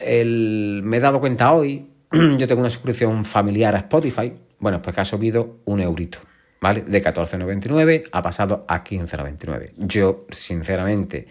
me 0.00 0.96
he 0.96 1.00
dado 1.00 1.20
cuenta 1.20 1.52
hoy, 1.52 1.86
yo 2.12 2.46
tengo 2.46 2.60
una 2.60 2.70
suscripción 2.70 3.24
familiar 3.24 3.74
a 3.76 3.80
Spotify, 3.80 4.32
bueno, 4.58 4.80
pues 4.80 4.94
que 4.94 5.00
ha 5.00 5.04
subido 5.04 5.58
un 5.66 5.80
eurito, 5.80 6.18
¿vale? 6.60 6.82
De 6.82 7.02
14,99 7.02 8.08
ha 8.10 8.22
pasado 8.22 8.64
a 8.66 8.82
15,99. 8.82 9.72
Yo, 9.76 10.26
sinceramente, 10.30 11.26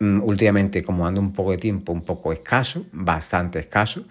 últimamente, 0.00 0.82
como 0.82 1.06
ando 1.06 1.20
un 1.20 1.32
poco 1.32 1.50
de 1.50 1.58
tiempo, 1.58 1.92
un 1.92 2.02
poco 2.02 2.32
escaso, 2.32 2.86
bastante 2.92 3.58
escaso, 3.58 4.04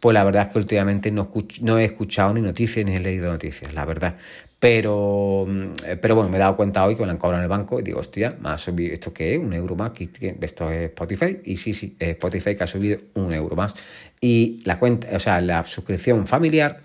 pues 0.00 0.14
la 0.14 0.24
verdad 0.24 0.46
es 0.46 0.52
que 0.52 0.58
últimamente 0.58 1.10
no, 1.10 1.30
no 1.60 1.78
he 1.78 1.84
escuchado 1.84 2.32
ni 2.34 2.40
noticias 2.40 2.84
ni 2.84 2.94
he 2.94 3.00
leído 3.00 3.30
noticias, 3.30 3.72
la 3.74 3.84
verdad. 3.84 4.16
Pero, 4.58 5.44
mm, 5.46 5.98
pero 6.00 6.14
bueno, 6.14 6.30
me 6.30 6.36
he 6.36 6.40
dado 6.40 6.56
cuenta 6.56 6.84
hoy 6.84 6.94
que 6.94 7.02
me 7.02 7.06
la 7.06 7.12
han 7.12 7.18
cobrado 7.18 7.40
en 7.40 7.44
el 7.44 7.50
banco 7.50 7.78
y 7.78 7.82
digo, 7.82 8.00
hostia, 8.00 8.36
¿me 8.40 8.50
ha 8.50 8.58
subido 8.58 8.94
esto 8.94 9.12
qué 9.12 9.34
es? 9.34 9.38
¿Un 9.38 9.52
euro 9.52 9.76
más? 9.76 9.92
Esto 10.40 10.70
es 10.70 10.90
Spotify. 10.90 11.40
Y 11.44 11.58
sí, 11.58 11.74
sí, 11.74 11.96
Spotify 11.98 12.56
que 12.56 12.64
ha 12.64 12.66
subido 12.66 12.98
un 13.14 13.32
euro 13.34 13.56
más. 13.56 13.74
Y 14.20 14.62
la 14.64 14.78
cuenta, 14.78 15.08
o 15.14 15.18
sea, 15.18 15.40
la 15.42 15.66
suscripción 15.66 16.26
familiar 16.26 16.82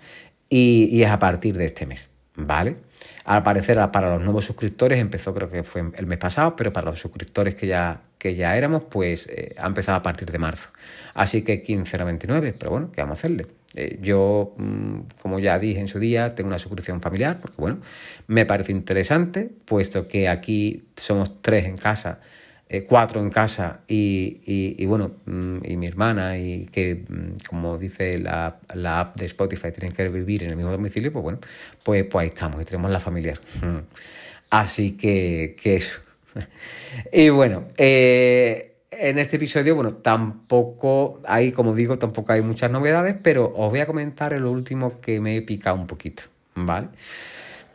y, 0.50 0.88
y 0.92 1.02
es 1.02 1.10
a 1.10 1.18
partir 1.18 1.56
de 1.56 1.64
este 1.64 1.86
mes, 1.86 2.08
¿vale? 2.36 2.76
Al 3.24 3.42
parecer, 3.42 3.78
para 3.90 4.10
los 4.10 4.22
nuevos 4.22 4.44
suscriptores, 4.44 4.98
empezó 4.98 5.32
creo 5.32 5.48
que 5.48 5.62
fue 5.62 5.82
el 5.94 6.06
mes 6.06 6.18
pasado, 6.18 6.56
pero 6.56 6.72
para 6.72 6.90
los 6.90 7.00
suscriptores 7.00 7.54
que 7.54 7.66
ya, 7.66 8.02
que 8.20 8.34
ya 8.34 8.54
éramos, 8.54 8.84
pues 8.84 9.26
eh, 9.28 9.54
ha 9.58 9.66
empezado 9.66 9.96
a 9.96 10.02
partir 10.02 10.30
de 10.30 10.38
marzo. 10.38 10.68
Así 11.14 11.40
que 11.40 11.64
15,99, 11.64 12.54
pero 12.56 12.70
bueno, 12.70 12.92
¿qué 12.92 13.00
vamos 13.00 13.18
a 13.18 13.20
hacerle? 13.20 13.46
Eh, 13.74 13.98
yo, 14.02 14.54
mm, 14.58 15.00
como 15.22 15.38
ya 15.38 15.58
dije 15.58 15.80
en 15.80 15.88
su 15.88 15.98
día, 15.98 16.34
tengo 16.34 16.48
una 16.48 16.58
suscripción 16.58 17.00
familiar, 17.00 17.40
porque 17.40 17.56
bueno, 17.56 17.80
me 18.26 18.44
parece 18.44 18.72
interesante, 18.72 19.50
puesto 19.64 20.06
que 20.06 20.28
aquí 20.28 20.84
somos 20.96 21.40
tres 21.40 21.64
en 21.64 21.78
casa, 21.78 22.20
eh, 22.68 22.84
cuatro 22.84 23.22
en 23.22 23.30
casa 23.30 23.80
y, 23.88 24.84
bueno, 24.84 25.12
mm, 25.24 25.58
y 25.64 25.76
mi 25.78 25.86
hermana, 25.86 26.36
y 26.36 26.66
que 26.66 26.96
mm, 27.08 27.48
como 27.48 27.78
dice 27.78 28.18
la, 28.18 28.58
la, 28.74 29.00
app 29.00 29.16
de 29.18 29.26
Spotify, 29.26 29.72
tienen 29.72 29.96
que 29.96 30.06
vivir 30.10 30.44
en 30.44 30.50
el 30.50 30.56
mismo 30.56 30.72
domicilio, 30.72 31.10
pues 31.10 31.22
bueno, 31.22 31.38
pues, 31.82 32.04
pues 32.04 32.22
ahí 32.22 32.28
estamos, 32.28 32.60
y 32.60 32.64
tenemos 32.66 32.90
la 32.90 33.00
familiar. 33.00 33.40
Así 34.50 34.92
que, 34.98 35.56
que 35.58 35.76
eso. 35.76 36.00
y 37.12 37.28
bueno, 37.28 37.64
eh, 37.76 38.76
en 38.90 39.18
este 39.18 39.36
episodio, 39.36 39.74
bueno, 39.74 39.94
tampoco 39.94 41.20
hay, 41.24 41.52
como 41.52 41.74
digo, 41.74 41.98
tampoco 41.98 42.32
hay 42.32 42.42
muchas 42.42 42.70
novedades, 42.70 43.16
pero 43.22 43.52
os 43.56 43.70
voy 43.70 43.80
a 43.80 43.86
comentar 43.86 44.32
el 44.32 44.44
último 44.44 45.00
que 45.00 45.20
me 45.20 45.36
he 45.36 45.42
picado 45.42 45.76
un 45.76 45.86
poquito, 45.86 46.24
¿vale? 46.54 46.88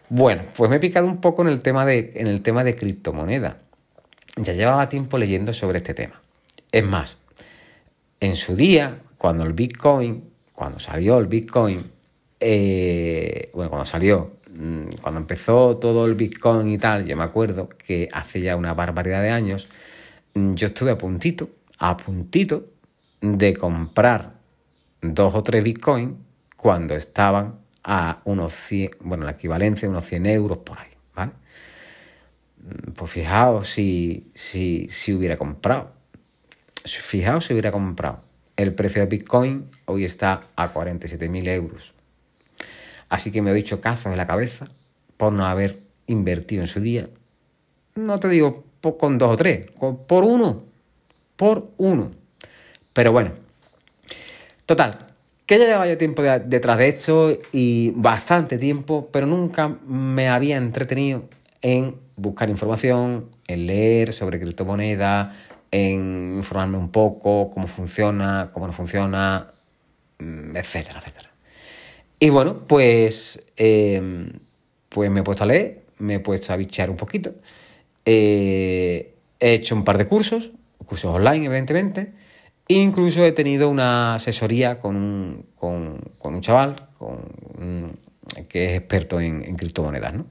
Bueno, 0.09 0.43
pues 0.55 0.69
me 0.69 0.77
he 0.77 0.79
picado 0.79 1.07
un 1.07 1.19
poco 1.19 1.41
en 1.41 1.47
el 1.47 1.61
tema 1.61 1.85
de, 1.85 2.13
en 2.15 2.27
el 2.27 2.41
tema 2.41 2.63
de 2.63 2.75
criptomonedas. 2.75 3.55
Ya 4.37 4.53
llevaba 4.53 4.89
tiempo 4.89 5.17
leyendo 5.17 5.53
sobre 5.53 5.77
este 5.77 5.93
tema. 5.93 6.21
Es 6.71 6.83
más, 6.83 7.17
en 8.19 8.35
su 8.35 8.55
día, 8.55 8.99
cuando 9.17 9.45
el 9.45 9.53
Bitcoin, 9.53 10.23
cuando 10.53 10.77
salió 10.79 11.17
el 11.17 11.27
Bitcoin, 11.27 11.89
eh, 12.39 13.49
bueno, 13.53 13.69
cuando 13.69 13.85
salió, 13.85 14.33
cuando 15.01 15.19
empezó 15.19 15.77
todo 15.77 16.05
el 16.05 16.15
Bitcoin 16.15 16.67
y 16.69 16.77
tal, 16.77 17.05
yo 17.05 17.17
me 17.17 17.23
acuerdo 17.23 17.69
que 17.69 18.09
hace 18.11 18.41
ya 18.41 18.55
una 18.55 18.73
barbaridad 18.73 19.21
de 19.21 19.29
años, 19.29 19.67
yo 20.33 20.67
estuve 20.67 20.91
a 20.91 20.97
puntito, 20.97 21.49
a 21.77 21.97
puntito 21.97 22.65
de 23.21 23.55
comprar 23.55 24.33
dos 25.01 25.35
o 25.35 25.43
tres 25.43 25.63
bitcoins 25.63 26.13
cuando 26.55 26.95
estaban 26.95 27.59
a 27.83 28.21
unos 28.25 28.53
100, 28.53 28.91
bueno, 29.01 29.25
la 29.25 29.31
equivalencia 29.31 29.87
a 29.87 29.91
unos 29.91 30.05
100 30.05 30.25
euros 30.25 30.57
por 30.59 30.79
ahí, 30.79 30.89
¿vale? 31.15 31.31
Pues 32.95 33.11
fijaos 33.11 33.69
si, 33.69 34.31
si, 34.33 34.87
si 34.89 35.13
hubiera 35.13 35.37
comprado. 35.37 35.91
Fijaos 36.83 37.45
si 37.45 37.53
hubiera 37.53 37.71
comprado. 37.71 38.21
El 38.57 38.73
precio 38.73 39.01
de 39.01 39.07
Bitcoin 39.07 39.69
hoy 39.85 40.05
está 40.05 40.47
a 40.55 40.73
47.000 40.73 41.47
euros. 41.49 41.94
Así 43.09 43.31
que 43.31 43.41
me 43.41 43.51
he 43.51 43.53
dicho 43.53 43.81
cazos 43.81 44.11
en 44.11 44.17
la 44.17 44.27
cabeza 44.27 44.65
por 45.17 45.33
no 45.33 45.45
haber 45.45 45.79
invertido 46.07 46.61
en 46.61 46.67
su 46.67 46.79
día. 46.79 47.07
No 47.95 48.19
te 48.19 48.27
digo 48.29 48.63
con 48.93 49.17
dos 49.17 49.31
o 49.31 49.37
tres, 49.37 49.65
por 50.07 50.23
uno, 50.23 50.63
por 51.35 51.71
uno. 51.77 52.11
Pero 52.93 53.11
bueno, 53.11 53.31
total, 54.65 54.97
que 55.45 55.57
ya 55.57 55.65
llevaba 55.65 55.87
yo 55.87 55.97
tiempo 55.97 56.21
detrás 56.21 56.77
de 56.77 56.87
esto 56.89 57.37
y 57.51 57.91
bastante 57.95 58.57
tiempo, 58.57 59.09
pero 59.11 59.25
nunca 59.25 59.69
me 59.87 60.29
había 60.29 60.57
entretenido 60.57 61.23
en 61.61 61.95
buscar 62.15 62.49
información, 62.49 63.29
en 63.47 63.67
leer 63.67 64.13
sobre 64.13 64.39
criptomonedas, 64.39 65.35
en 65.71 66.35
informarme 66.37 66.77
un 66.77 66.89
poco 66.89 67.49
cómo 67.49 67.67
funciona, 67.67 68.49
cómo 68.53 68.67
no 68.67 68.73
funciona, 68.73 69.47
mm, 70.19 70.55
etcétera, 70.55 70.99
etcétera. 70.99 71.34
Y 72.25 72.31
bueno, 72.31 72.65
pues, 72.65 73.39
eh, 73.55 74.01
pues 74.89 75.11
me 75.11 75.19
he 75.19 75.23
puesto 75.23 75.43
a 75.43 75.45
leer, 75.45 75.83
me 75.99 76.15
he 76.15 76.19
puesto 76.19 76.53
a 76.53 76.55
bichear 76.55 76.89
un 76.89 76.97
poquito 76.97 77.35
eh, 78.03 79.13
he 79.39 79.53
hecho 79.53 79.75
un 79.75 79.83
par 79.83 79.99
de 79.99 80.07
cursos, 80.07 80.49
cursos 80.87 81.13
online, 81.13 81.45
evidentemente. 81.45 82.13
Incluso 82.67 83.23
he 83.23 83.31
tenido 83.31 83.69
una 83.69 84.15
asesoría 84.15 84.79
con 84.79 84.95
un, 84.95 85.45
con, 85.55 86.01
un 86.23 86.41
chaval 86.41 86.87
que 88.49 88.71
es 88.71 88.79
experto 88.79 89.19
en, 89.19 89.55
criptomonedas. 89.55 90.15
¿no? 90.15 90.25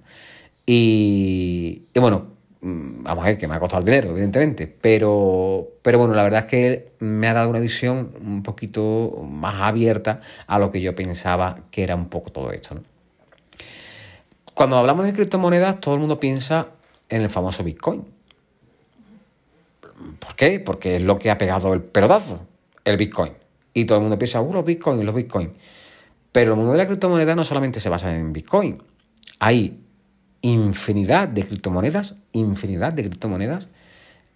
Y, 0.67 1.85
bueno, 1.95 2.27
mm, 2.27 2.34
vamos 2.67 3.25
a 3.25 3.27
ver 3.27 3.37
que 3.37 3.47
me 3.47 3.55
ha 3.55 3.61
costado 3.61 3.81
el 3.81 3.85
dinero, 3.85 4.11
evidentemente, 4.13 4.67
pero, 4.67 5.69
pero 5.83 5.99
bueno, 5.99 6.15
la 6.15 6.23
verdad 6.23 6.41
es 6.41 6.47
que 6.47 6.93
me 6.99 7.29
ha 7.29 7.35
dado 7.35 7.51
una 7.51 7.59
visión 7.59 8.15
un 8.19 8.43
poquito 8.43 9.23
más 9.29 9.61
abierta 9.61 10.23
a 10.47 10.59
lo 10.59 10.71
que 10.71 10.81
yo 10.81 10.95
pensaba 10.95 11.59
que 11.71 11.83
era 11.83 11.95
un 11.95 12.09
poco 12.09 12.31
todo 12.31 12.53
esto. 12.53 12.81
Cuando 14.55 14.79
hablamos 14.79 15.05
de 15.05 15.13
criptomonedas, 15.13 15.79
todo 15.79 15.95
el 15.95 16.01
mundo 16.01 16.19
piensa 16.19 16.69
en 17.11 17.21
el 17.21 17.29
famoso 17.29 17.63
Bitcoin. 17.63 18.07
¿Por 20.19 20.35
qué? 20.35 20.59
Porque 20.59 20.97
es 20.97 21.03
lo 21.03 21.19
que 21.19 21.31
ha 21.31 21.37
pegado 21.37 21.75
el 21.75 21.83
pelotazo, 21.83 22.41
el 22.85 22.97
Bitcoin. 22.97 23.33
Y 23.75 23.85
todo 23.85 23.99
el 23.99 24.03
mundo 24.03 24.19
piensa, 24.19 24.41
uh, 24.41 24.53
los 24.55 24.65
Bitcoin, 24.65 25.05
los 25.05 25.15
Bitcoin. 25.15 25.53
Pero 26.33 26.53
el 26.53 26.57
mundo 26.57 26.73
de 26.73 26.79
la 26.79 26.87
criptomoneda 26.87 27.35
no 27.35 27.45
solamente 27.45 27.79
se 27.79 27.91
basa 27.91 28.15
en 28.15 28.33
Bitcoin. 28.33 28.83
Hay 29.39 29.85
infinidad 30.45 31.29
de 31.29 31.43
criptomonedas, 31.43 32.17
infinidad 32.33 32.93
de 32.93 33.03
criptomonedas 33.03 33.69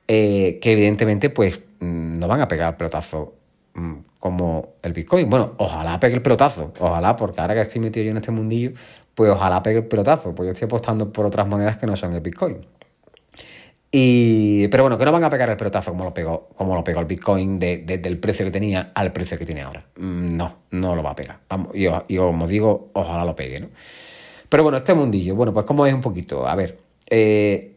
eh, 0.07 0.59
que 0.63 0.73
evidentemente 0.73 1.29
pues 1.29 1.61
mm, 1.81 2.19
no 2.19 2.27
van 2.27 2.41
a 2.41 2.49
pegar 2.49 2.71
el 2.71 2.77
pelotazo 2.77 3.35
mm, 3.75 3.95
como 4.19 4.77
el 4.83 4.95
Bitcoin. 4.95 5.29
Bueno, 5.29 5.53
ojalá 5.59 6.01
pegue 6.01 6.15
el 6.15 6.23
pelotazo, 6.23 6.73
ojalá, 6.81 7.15
porque 7.15 7.41
ahora 7.43 7.55
que 7.55 7.61
estoy 7.61 7.83
metido 7.83 8.05
yo 8.05 8.11
en 8.13 8.17
este 8.17 8.31
mundillo, 8.31 8.73
pues 9.15 9.31
ojalá 9.31 9.63
pegue 9.63 9.81
el 9.81 9.87
pelotazo, 9.87 10.35
pues 10.35 10.47
yo 10.47 10.53
estoy 10.53 10.65
apostando 10.65 11.13
por 11.13 11.27
otras 11.27 11.47
monedas 11.47 11.77
que 11.77 11.87
no 11.87 11.95
son 11.95 12.15
el 12.15 12.21
Bitcoin. 12.21 12.67
Y, 13.91 14.69
pero 14.69 14.85
bueno, 14.85 14.97
que 14.97 15.05
no 15.05 15.13
van 15.13 15.25
a 15.25 15.31
pegar 15.31 15.51
el 15.51 15.57
pelotazo 15.59 15.91
como 15.91 16.05
lo 16.05 16.15
pegó, 16.15 16.49
como 16.57 16.75
lo 16.75 16.83
pegó 16.85 17.01
el 17.01 17.07
Bitcoin 17.07 17.59
desde 17.59 18.09
el 18.09 18.19
precio 18.19 18.47
que 18.47 18.51
tenía 18.51 18.93
al 18.95 19.13
precio 19.13 19.37
que 19.37 19.45
tiene 19.45 19.61
ahora. 19.61 19.83
Mm, 19.97 20.37
no, 20.37 20.57
no 20.71 20.97
lo 20.97 21.03
va 21.03 21.11
a 21.11 21.15
pegar. 21.15 21.41
Vamos, 21.51 21.73
yo, 21.75 22.05
como 22.17 22.47
digo, 22.47 22.91
ojalá 22.95 23.27
lo 23.27 23.37
pegue, 23.37 23.61
¿no? 23.61 23.69
Pero 24.49 24.63
bueno, 24.63 24.79
este 24.79 24.95
mundillo, 24.95 25.35
bueno, 25.35 25.53
pues 25.53 25.67
como 25.67 25.87
es 25.87 25.93
un 25.93 26.01
poquito, 26.01 26.47
a 26.47 26.55
ver, 26.55 26.79
eh, 27.11 27.77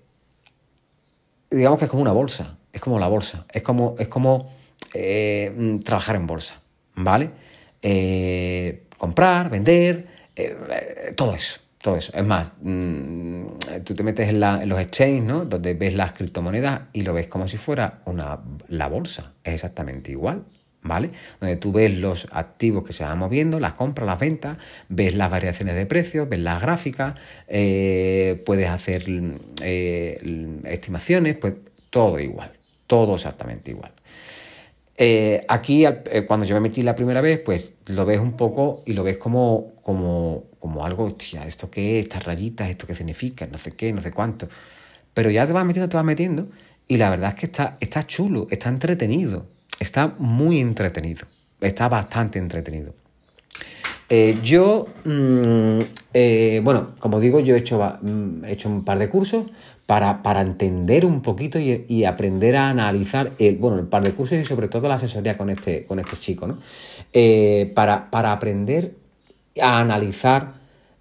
digamos 1.49 1.79
que 1.79 1.85
es 1.85 1.91
como 1.91 2.01
una 2.01 2.13
bolsa, 2.13 2.57
es 2.71 2.79
como 2.79 2.97
la 2.97 3.07
bolsa, 3.07 3.45
es 3.51 3.61
como, 3.61 3.95
es 3.99 4.07
como 4.07 4.49
eh, 4.93 5.79
trabajar 5.83 6.15
en 6.15 6.27
bolsa, 6.27 6.61
¿vale? 6.95 7.31
Eh, 7.81 8.83
comprar, 8.97 9.49
vender, 9.49 10.07
todo 11.15 11.35
eso, 11.35 11.59
todo 11.81 11.97
eso. 11.97 12.13
Es 12.15 12.25
más, 12.25 12.53
mm, 12.61 13.45
tú 13.83 13.93
te 13.93 14.03
metes 14.03 14.29
en, 14.29 14.39
los 14.39 14.79
exchanges, 14.79 15.23
¿no? 15.23 15.43
Donde 15.45 15.73
ves 15.73 15.93
las 15.93 16.13
criptomonedas 16.13 16.83
y 16.93 17.01
lo 17.01 17.13
ves 17.13 17.27
como 17.27 17.47
si 17.49 17.57
fuera 17.57 18.01
una, 18.05 18.39
la 18.69 18.87
bolsa. 18.87 19.33
Es 19.43 19.55
exactamente 19.55 20.11
igual. 20.11 20.45
¿Vale? 20.83 21.11
Donde 21.39 21.57
tú 21.57 21.71
ves 21.71 21.93
los 21.93 22.25
activos 22.31 22.83
que 22.83 22.91
se 22.91 23.03
van 23.03 23.19
moviendo, 23.19 23.59
las 23.59 23.75
compras, 23.75 24.07
las 24.07 24.19
ventas, 24.19 24.57
ves 24.89 25.13
las 25.13 25.29
variaciones 25.29 25.75
de 25.75 25.85
precios, 25.85 26.27
ves 26.27 26.39
las 26.39 26.59
gráficas, 26.59 27.15
eh, 27.47 28.41
puedes 28.45 28.67
hacer 28.67 29.03
eh, 29.61 30.59
estimaciones, 30.65 31.35
pues 31.37 31.53
todo 31.91 32.19
igual, 32.19 32.53
todo 32.87 33.13
exactamente 33.13 33.69
igual. 33.69 33.91
Eh, 34.97 35.45
aquí, 35.47 35.85
cuando 36.27 36.45
yo 36.45 36.55
me 36.55 36.61
metí 36.61 36.81
la 36.81 36.95
primera 36.95 37.21
vez, 37.21 37.39
pues 37.39 37.73
lo 37.85 38.05
ves 38.05 38.19
un 38.19 38.33
poco 38.33 38.81
y 38.85 38.93
lo 38.93 39.03
ves 39.03 39.17
como, 39.17 39.73
como, 39.83 40.45
como 40.59 40.85
algo, 40.85 41.05
hostia, 41.05 41.45
¿esto 41.45 41.69
qué 41.69 41.99
es? 41.99 42.05
Estas 42.05 42.25
rayitas, 42.25 42.69
¿esto 42.69 42.87
qué 42.87 42.95
significa? 42.95 43.45
No 43.45 43.57
sé 43.57 43.71
qué, 43.71 43.93
no 43.93 44.01
sé 44.01 44.11
cuánto. 44.11 44.47
Pero 45.13 45.29
ya 45.29 45.45
te 45.45 45.53
vas 45.53 45.65
metiendo, 45.65 45.89
te 45.89 45.97
vas 45.97 46.05
metiendo 46.05 46.49
y 46.87 46.97
la 46.97 47.09
verdad 47.09 47.29
es 47.29 47.35
que 47.35 47.45
está, 47.45 47.77
está 47.79 48.03
chulo, 48.03 48.47
está 48.49 48.69
entretenido, 48.69 49.47
está 49.81 50.15
muy 50.17 50.59
entretenido, 50.59 51.25
está 51.59 51.89
bastante 51.89 52.39
entretenido. 52.39 52.93
Eh, 54.09 54.37
yo, 54.43 54.87
mm, 55.05 55.79
bueno, 56.63 56.91
como 56.99 57.19
digo, 57.19 57.39
yo 57.39 57.55
he 57.55 57.59
hecho, 57.59 57.79
mm, 58.01 58.45
he 58.45 58.51
hecho 58.53 58.69
un 58.69 58.83
par 58.83 58.99
de 58.99 59.09
cursos, 59.09 59.45
para, 59.85 60.41
entender 60.41 61.05
un 61.05 61.21
poquito 61.21 61.59
y, 61.59 62.05
aprender 62.05 62.55
a 62.55 62.69
analizar, 62.69 63.33
el, 63.39 63.57
bueno, 63.57 63.77
el 63.77 63.87
par 63.87 64.03
de 64.03 64.13
cursos 64.13 64.39
y 64.39 64.45
sobre 64.45 64.69
todo 64.69 64.87
la 64.87 64.95
asesoría 64.95 65.37
con 65.37 65.49
este, 65.49 65.83
con 65.83 65.99
este 65.99 66.15
chico, 66.15 66.47
¿no? 66.47 66.59
Eh, 67.11 67.69
para, 67.75 68.07
aprender 68.31 68.95
a 69.61 69.79
analizar 69.79 70.53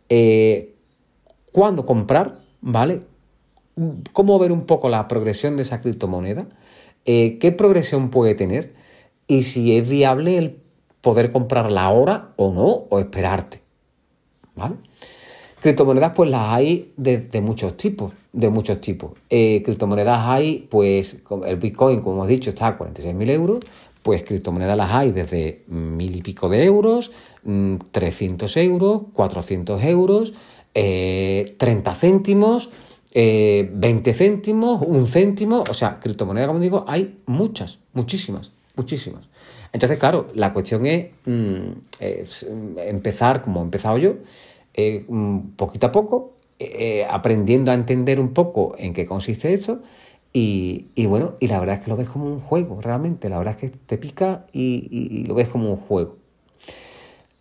eh, 0.08 0.74
cuándo 1.52 1.86
comprar, 1.86 2.40
¿vale? 2.62 2.98
Cómo 4.12 4.38
ver 4.40 4.50
un 4.50 4.66
poco 4.66 4.88
la 4.88 5.06
progresión 5.06 5.56
de 5.56 5.62
esa 5.62 5.80
criptomoneda, 5.80 6.46
eh, 7.04 7.38
qué 7.38 7.52
progresión 7.52 8.10
puede 8.10 8.34
tener 8.34 8.74
y 9.26 9.42
si 9.42 9.76
es 9.76 9.88
viable 9.88 10.36
el 10.36 10.56
poder 11.00 11.30
comprarla 11.30 11.84
ahora 11.84 12.32
o 12.36 12.52
no, 12.52 12.66
o 12.88 12.98
esperarte. 12.98 13.60
¿Vale? 14.54 14.76
Criptomonedas, 15.60 16.12
pues 16.14 16.30
las 16.30 16.54
hay 16.54 16.92
de, 16.96 17.28
muchos 17.42 17.76
tipos, 17.76 18.12
de 18.32 18.48
muchos 18.48 18.80
tipos. 18.80 19.12
Eh, 19.28 19.62
criptomonedas 19.62 20.20
hay, 20.26 20.66
pues 20.70 21.18
el 21.46 21.56
Bitcoin, 21.56 22.00
como 22.00 22.16
hemos 22.16 22.28
dicho, 22.28 22.50
está 22.50 22.68
a 22.68 22.78
46.000 22.78 23.30
euros, 23.30 23.60
pues 24.02 24.22
criptomonedas 24.22 24.76
las 24.76 24.90
hay 24.90 25.12
desde 25.12 25.62
mil 25.68 26.16
y 26.16 26.22
pico 26.22 26.48
de 26.48 26.64
euros, 26.64 27.10
300 27.92 28.56
mm, 28.56 28.58
euros, 28.60 29.02
400 29.12 29.84
euros, 29.84 30.32
30 30.72 31.94
eh, 33.12 33.70
céntimos, 33.70 33.80
20 33.80 34.10
eh, 34.10 34.14
céntimos, 34.14 34.82
un 34.82 35.06
céntimo, 35.06 35.64
o 35.68 35.74
sea, 35.74 35.98
criptomonedas, 36.00 36.48
como 36.48 36.60
digo, 36.60 36.84
hay 36.86 37.18
muchas, 37.26 37.78
muchísimas, 37.92 38.52
muchísimas. 38.76 39.28
Entonces, 39.72 39.98
claro, 39.98 40.28
la 40.34 40.52
cuestión 40.52 40.86
es, 40.86 41.10
mm, 41.26 42.78
empezar 42.78 43.42
como 43.42 43.60
he 43.60 43.64
empezado 43.64 43.98
yo, 43.98 44.14
eh, 44.74 45.04
mm, 45.08 45.56
poquito 45.56 45.88
a 45.88 45.92
poco, 45.92 46.34
eh, 46.58 47.06
aprendiendo 47.08 47.70
a 47.70 47.74
entender 47.74 48.20
un 48.20 48.34
poco 48.34 48.74
en 48.78 48.92
qué 48.94 49.06
consiste 49.06 49.52
esto. 49.52 49.80
Y, 50.32 51.06
bueno, 51.06 51.34
y 51.40 51.48
la 51.48 51.58
verdad 51.58 51.76
es 51.76 51.80
que 51.82 51.90
lo 51.90 51.96
ves 51.96 52.08
como 52.08 52.26
un 52.26 52.40
juego, 52.40 52.80
realmente. 52.80 53.28
La 53.28 53.38
verdad 53.38 53.56
es 53.56 53.70
que 53.70 53.76
te 53.78 53.98
pica 53.98 54.46
y, 54.52 55.24
lo 55.26 55.34
ves 55.34 55.48
como 55.48 55.70
un 55.70 55.76
juego. 55.76 56.16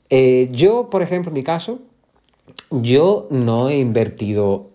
Eh, 0.10 0.50
yo, 0.52 0.90
por 0.90 1.04
ejemplo, 1.04 1.30
en 1.30 1.36
mi 1.36 1.44
caso, 1.44 1.80
yo 2.70 3.28
no 3.32 3.70
he 3.70 3.78
invertido 3.78 4.72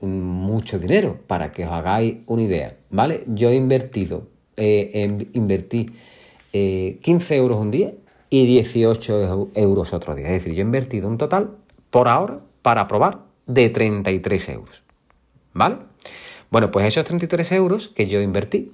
mucho 0.00 0.78
dinero, 0.78 1.18
para 1.26 1.52
que 1.52 1.64
os 1.64 1.72
hagáis 1.72 2.18
una 2.26 2.42
idea, 2.42 2.76
¿vale? 2.90 3.24
Yo 3.26 3.50
he 3.50 3.54
invertido, 3.54 4.28
invertí 4.56 5.90
15 6.52 7.36
euros 7.36 7.60
un 7.60 7.70
día 7.70 7.92
y 8.30 8.46
18 8.46 9.50
euros 9.54 9.92
otro 9.92 10.14
día. 10.14 10.26
Es 10.26 10.32
decir, 10.32 10.54
yo 10.54 10.60
he 10.60 10.64
invertido 10.64 11.08
un 11.08 11.18
total, 11.18 11.50
por 11.90 12.08
ahora, 12.08 12.40
para 12.62 12.88
probar, 12.88 13.18
de 13.46 13.68
33 13.68 14.48
euros. 14.48 14.82
¿Vale? 15.52 15.76
Bueno, 16.50 16.70
pues 16.70 16.86
esos 16.86 17.04
33 17.04 17.52
euros 17.52 17.88
que 17.88 18.06
yo 18.08 18.20
invertí, 18.20 18.72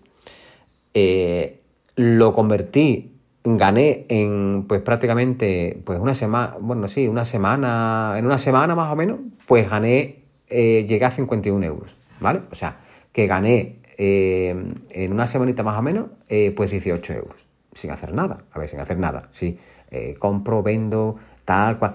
eh, 0.95 1.61
lo 1.97 2.33
convertí, 2.33 3.13
gané 3.57 4.07
en 4.09 4.65
pues 4.69 4.83
prácticamente 4.83 5.81
pues 5.85 5.99
una 5.99 6.15
semana, 6.15 6.57
bueno, 6.61 6.89
sí, 6.89 7.09
una 7.09 7.25
semana, 7.25 8.15
en 8.17 8.27
una 8.27 8.39
semana 8.39 8.75
más 8.75 8.93
o 8.93 8.97
menos, 8.97 9.21
pues 9.47 9.71
gané, 9.71 10.23
eh, 10.49 10.85
llegué 10.89 11.05
a 11.05 11.11
51 11.11 11.65
euros, 11.65 11.95
¿vale? 12.21 12.43
O 12.51 12.55
sea, 12.55 12.79
que 13.13 13.27
gané 13.27 13.77
eh, 13.97 14.55
en 14.91 15.13
una 15.13 15.27
semanita 15.27 15.63
más 15.63 15.79
o 15.79 15.83
menos, 15.83 16.07
pues 16.55 16.71
18 16.71 17.13
euros 17.15 17.49
sin 17.79 17.91
hacer 17.91 18.13
nada. 18.13 18.45
A 18.53 18.59
ver, 18.59 18.69
sin 18.69 18.81
hacer 18.81 18.99
nada. 18.99 19.29
Sí, 19.31 19.59
eh, 19.91 20.17
compro, 20.19 20.63
vendo, 20.63 21.17
tal 21.45 21.79
cual. 21.79 21.95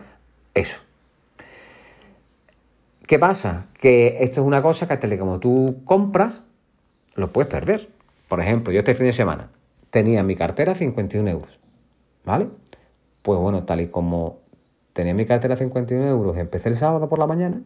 Eso. 0.54 0.80
¿Qué 3.06 3.20
pasa? 3.20 3.68
Que 3.80 4.18
esto 4.22 4.42
es 4.42 4.48
una 4.48 4.62
cosa 4.62 4.88
que 4.88 4.94
hasta 4.94 5.10
que 5.10 5.20
como 5.20 5.40
tú 5.40 5.82
compras, 5.84 6.46
lo 7.16 7.32
puedes 7.32 7.52
perder. 7.52 7.90
Por 8.28 8.40
ejemplo, 8.40 8.72
yo 8.72 8.80
este 8.80 8.96
fin 8.96 9.08
de 9.08 9.14
semana 9.14 9.50
tenía 9.94 10.22
en 10.22 10.26
mi 10.26 10.36
cartera 10.36 10.74
51 10.74 11.30
euros. 11.30 11.60
¿Vale? 12.26 12.48
Pues 13.22 13.40
bueno, 13.40 13.64
tal 13.64 13.80
y 13.80 13.88
como 13.88 14.40
tenía 14.92 15.14
mi 15.14 15.26
cartera 15.26 15.56
51 15.56 16.08
euros, 16.08 16.36
empecé 16.38 16.70
el 16.70 16.76
sábado 16.76 17.08
por 17.08 17.20
la 17.20 17.28
mañana, 17.28 17.62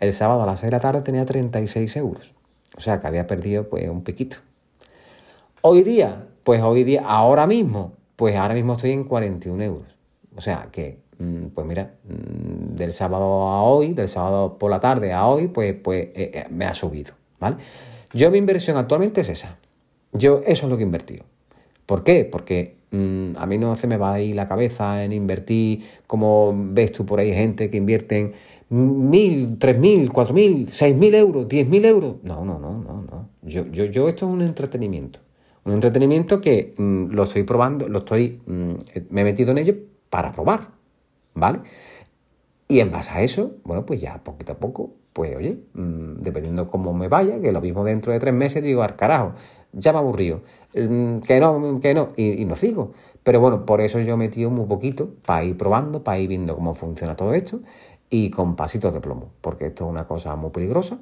el 0.00 0.12
sábado 0.12 0.42
a 0.42 0.46
las 0.46 0.58
6 0.58 0.70
de 0.70 0.76
la 0.76 0.80
tarde 0.80 1.00
tenía 1.02 1.24
36 1.24 1.96
euros. 1.96 2.34
O 2.76 2.80
sea 2.80 3.00
que 3.00 3.06
había 3.06 3.26
perdido 3.26 3.70
pues 3.70 3.88
un 3.88 4.02
piquito. 4.02 4.38
Hoy 5.62 5.82
día 5.84 6.26
pues 6.44 6.60
hoy 6.62 6.84
día, 6.84 7.02
ahora 7.06 7.46
mismo, 7.46 7.92
pues 8.16 8.36
ahora 8.36 8.54
mismo 8.54 8.72
estoy 8.72 8.92
en 8.92 9.04
41 9.04 9.62
euros. 9.62 9.96
O 10.34 10.40
sea 10.40 10.68
que, 10.72 10.98
mm, 11.18 11.46
pues 11.54 11.66
mira, 11.66 11.94
mm, 12.04 12.74
del 12.74 12.92
sábado 12.92 13.48
a 13.48 13.62
hoy, 13.62 13.92
del 13.92 14.08
sábado 14.08 14.58
por 14.58 14.70
la 14.70 14.80
tarde 14.80 15.12
a 15.12 15.26
hoy, 15.26 15.48
pues, 15.48 15.74
pues 15.74 16.06
eh, 16.14 16.30
eh, 16.34 16.46
me 16.50 16.64
ha 16.66 16.74
subido, 16.74 17.14
¿vale? 17.38 17.56
Yo 18.12 18.30
mi 18.30 18.38
inversión 18.38 18.76
actualmente 18.76 19.20
es 19.20 19.28
esa. 19.28 19.58
Yo 20.12 20.42
eso 20.44 20.66
es 20.66 20.70
lo 20.70 20.76
que 20.76 20.82
he 20.82 20.86
invertido. 20.86 21.24
¿Por 21.92 22.04
qué? 22.04 22.24
Porque 22.24 22.78
mm, 22.90 23.32
a 23.36 23.44
mí 23.44 23.58
no 23.58 23.76
se 23.76 23.86
me 23.86 23.98
va 23.98 24.14
a 24.14 24.20
ir 24.22 24.34
la 24.34 24.48
cabeza 24.48 25.04
en 25.04 25.12
invertir, 25.12 25.82
como 26.06 26.54
ves 26.56 26.90
tú 26.90 27.04
por 27.04 27.20
ahí 27.20 27.34
gente 27.34 27.68
que 27.68 27.76
invierte 27.76 28.18
en 28.18 29.10
mil, 29.10 29.58
tres 29.58 29.78
mil, 29.78 30.10
cuatro 30.10 30.32
mil, 30.32 30.68
seis 30.68 30.96
mil 30.96 31.14
euros, 31.14 31.46
diez 31.46 31.68
mil 31.68 31.84
euros. 31.84 32.16
No, 32.22 32.46
no, 32.46 32.58
no, 32.58 32.78
no, 32.78 33.02
no. 33.02 33.28
Yo, 33.42 33.66
yo, 33.66 33.84
yo 33.84 34.08
esto 34.08 34.26
es 34.26 34.32
un 34.32 34.40
entretenimiento. 34.40 35.18
Un 35.64 35.74
entretenimiento 35.74 36.40
que 36.40 36.72
mm, 36.78 37.12
lo 37.12 37.24
estoy 37.24 37.42
probando, 37.42 37.86
lo 37.90 37.98
estoy, 37.98 38.40
mm, 38.46 38.72
me 39.10 39.20
he 39.20 39.24
metido 39.24 39.50
en 39.50 39.58
ello 39.58 39.74
para 40.08 40.32
probar, 40.32 40.70
¿vale? 41.34 41.58
Y 42.68 42.80
en 42.80 42.90
base 42.90 43.10
a 43.10 43.20
eso, 43.20 43.56
bueno, 43.64 43.84
pues 43.84 44.00
ya 44.00 44.24
poquito 44.24 44.52
a 44.52 44.56
poco, 44.56 44.94
pues 45.12 45.36
oye, 45.36 45.58
mm, 45.74 46.22
dependiendo 46.22 46.70
cómo 46.70 46.94
me 46.94 47.08
vaya, 47.08 47.38
que 47.38 47.52
lo 47.52 47.60
mismo 47.60 47.84
dentro 47.84 48.14
de 48.14 48.18
tres 48.18 48.32
meses 48.32 48.62
digo, 48.62 48.82
al 48.82 48.96
carajo, 48.96 49.34
ya 49.72 49.92
me 49.92 49.98
aburrido, 49.98 50.42
que 50.72 51.38
no, 51.40 51.80
que 51.80 51.94
no, 51.94 52.08
y, 52.16 52.44
no 52.44 52.56
sigo. 52.56 52.92
Pero 53.22 53.40
bueno, 53.40 53.64
por 53.66 53.80
eso 53.80 54.00
yo 54.00 54.14
he 54.14 54.16
metido 54.16 54.50
muy 54.50 54.66
poquito 54.66 55.10
para 55.24 55.44
ir 55.44 55.56
probando, 55.56 56.02
para 56.02 56.18
ir 56.18 56.28
viendo 56.28 56.54
cómo 56.54 56.74
funciona 56.74 57.16
todo 57.16 57.34
esto 57.34 57.60
y 58.10 58.30
con 58.30 58.56
pasitos 58.56 58.92
de 58.92 59.00
plomo, 59.00 59.30
porque 59.40 59.66
esto 59.66 59.84
es 59.84 59.90
una 59.90 60.06
cosa 60.06 60.34
muy 60.36 60.50
peligrosa 60.50 60.98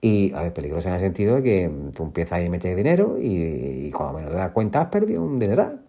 y, 0.00 0.32
a 0.34 0.42
ver, 0.42 0.52
peligroso 0.52 0.88
en 0.88 0.94
el 0.94 1.00
sentido 1.00 1.36
de 1.36 1.42
que 1.42 1.70
tú 1.94 2.04
empiezas 2.04 2.44
a 2.44 2.48
meter 2.48 2.76
dinero 2.76 3.16
y, 3.20 3.90
cuando 3.92 4.18
menos 4.18 4.30
te 4.32 4.38
das 4.38 4.50
cuenta 4.52 4.80
has 4.80 4.88
perdido 4.88 5.22
un 5.22 5.38
dineral. 5.38 5.80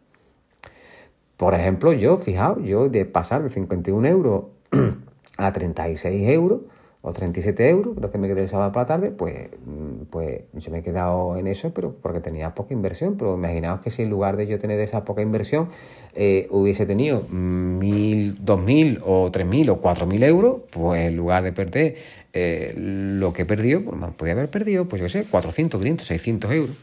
Por 1.38 1.56
ejemplo, 1.56 1.92
yo, 1.94 2.18
fijaos, 2.18 2.60
yo 2.64 2.90
de 2.90 3.06
pasar 3.06 3.42
de 3.42 3.50
51 3.50 4.08
euros 4.08 4.44
a 5.38 5.52
36 5.52 6.30
euros, 6.30 6.62
o 7.04 7.14
37 7.14 7.68
euros, 7.68 7.96
creo 7.98 8.12
que 8.12 8.18
me 8.20 8.28
quedé 8.28 8.42
el 8.42 8.48
sábado 8.48 8.72
por 8.72 8.84
la 8.84 8.86
tarde, 8.86 9.10
pues, 9.10 9.50
mm, 9.66 10.04
pues 10.12 10.42
yo 10.54 10.72
me 10.72 10.80
he 10.80 10.84
quedado 10.84 11.36
en 11.36 11.48
eso, 11.48 11.74
pero 11.74 11.96
porque 12.00 12.20
tenía 12.20 12.54
poca 12.54 12.74
inversión. 12.74 13.18
Pero 13.18 13.36
imaginaos 13.36 13.82
que 13.82 13.90
si 13.90 14.04
en 14.04 14.10
lugar 14.10 14.38
de 14.38 14.46
yo 14.46 14.60
tener 14.60 14.80
esa 14.80 15.04
poca 15.04 15.24
inversión, 15.24 15.70
eh, 16.14 16.48
hubiese 16.52 16.86
tenido 16.86 17.24
mil, 17.30 18.38
dos 18.44 18.62
mil 18.62 19.00
o 19.04 19.32
tres 19.32 19.48
mil 19.48 19.70
o 19.72 19.78
cuatro 19.78 20.06
mil 20.06 20.22
euros, 20.22 20.62
pues 20.70 21.08
en 21.08 21.16
lugar 21.18 21.44
de 21.44 21.54
perder 21.54 21.96
eh, 22.34 22.74
lo 22.78 23.34
que 23.34 23.44
he 23.44 23.46
perdido, 23.46 23.84
pues 23.84 24.14
podía 24.14 24.34
haber 24.34 24.50
perdido, 24.50 24.88
pues 24.88 25.00
yo 25.00 25.06
qué 25.08 25.10
sé, 25.10 25.24
400, 25.24 25.80
500, 25.82 26.08
600 26.08 26.52
euros. 26.52 26.76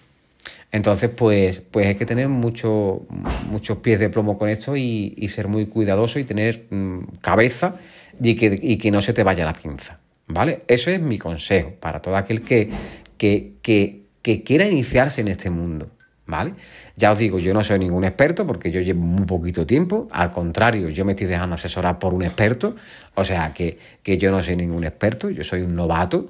Entonces, 0.72 1.10
pues, 1.10 1.60
pues 1.70 1.86
hay 1.86 1.94
que 1.94 2.06
tener 2.06 2.28
mucho, 2.28 3.02
muchos 3.50 3.78
pies 3.78 4.00
de 4.00 4.10
plomo 4.10 4.36
con 4.36 4.48
esto 4.48 4.76
y, 4.76 5.28
ser 5.28 5.48
muy 5.48 5.66
cuidadoso 5.66 6.18
y 6.18 6.24
tener 6.24 6.66
mm, 6.70 7.18
cabeza 7.20 7.76
y 8.20 8.34
que, 8.34 8.58
y 8.60 8.78
que 8.78 8.90
no 8.90 9.00
se 9.00 9.12
te 9.12 9.22
vaya 9.22 9.44
la 9.44 9.54
pinza. 9.54 10.00
¿Vale? 10.28 10.62
Eso 10.68 10.90
es 10.90 11.00
mi 11.00 11.18
consejo 11.18 11.72
para 11.80 12.00
todo 12.00 12.16
aquel 12.16 12.42
que, 12.42 12.70
que, 13.16 13.54
que, 13.62 14.42
quiera 14.42 14.68
iniciarse 14.68 15.22
en 15.22 15.28
este 15.28 15.50
mundo. 15.50 15.90
¿Vale? 16.26 16.52
Ya 16.94 17.10
os 17.10 17.18
digo, 17.18 17.38
yo 17.38 17.54
no 17.54 17.64
soy 17.64 17.78
ningún 17.78 18.04
experto 18.04 18.46
porque 18.46 18.70
yo 18.70 18.82
llevo 18.82 19.00
muy 19.00 19.24
poquito 19.24 19.66
tiempo, 19.66 20.08
al 20.10 20.30
contrario, 20.30 20.90
yo 20.90 21.06
me 21.06 21.12
estoy 21.12 21.26
dejando 21.26 21.54
asesorar 21.54 21.98
por 21.98 22.12
un 22.12 22.22
experto, 22.22 22.76
o 23.14 23.24
sea 23.24 23.54
que, 23.54 23.78
yo 24.04 24.30
no 24.30 24.42
soy 24.42 24.56
ningún 24.56 24.84
experto, 24.84 25.30
yo 25.30 25.42
soy 25.42 25.62
un 25.62 25.74
novato 25.74 26.28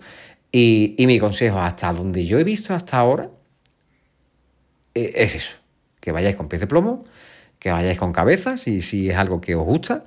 y, 0.52 0.94
mi 1.00 1.18
consejo 1.18 1.58
hasta 1.58 1.92
donde 1.92 2.24
yo 2.24 2.38
he 2.38 2.44
visto 2.44 2.74
hasta 2.74 2.96
ahora 2.96 3.30
eh, 4.94 5.10
es 5.16 5.34
eso, 5.34 5.56
que 5.98 6.12
vayáis 6.12 6.36
con 6.36 6.48
pies 6.48 6.60
de 6.60 6.68
plomo, 6.68 7.04
que 7.58 7.72
vayáis 7.72 7.98
con 7.98 8.12
cabezas 8.12 8.68
y 8.68 8.82
si 8.82 9.10
es 9.10 9.16
algo 9.16 9.40
que 9.40 9.56
os 9.56 9.64
gusta 9.64 10.04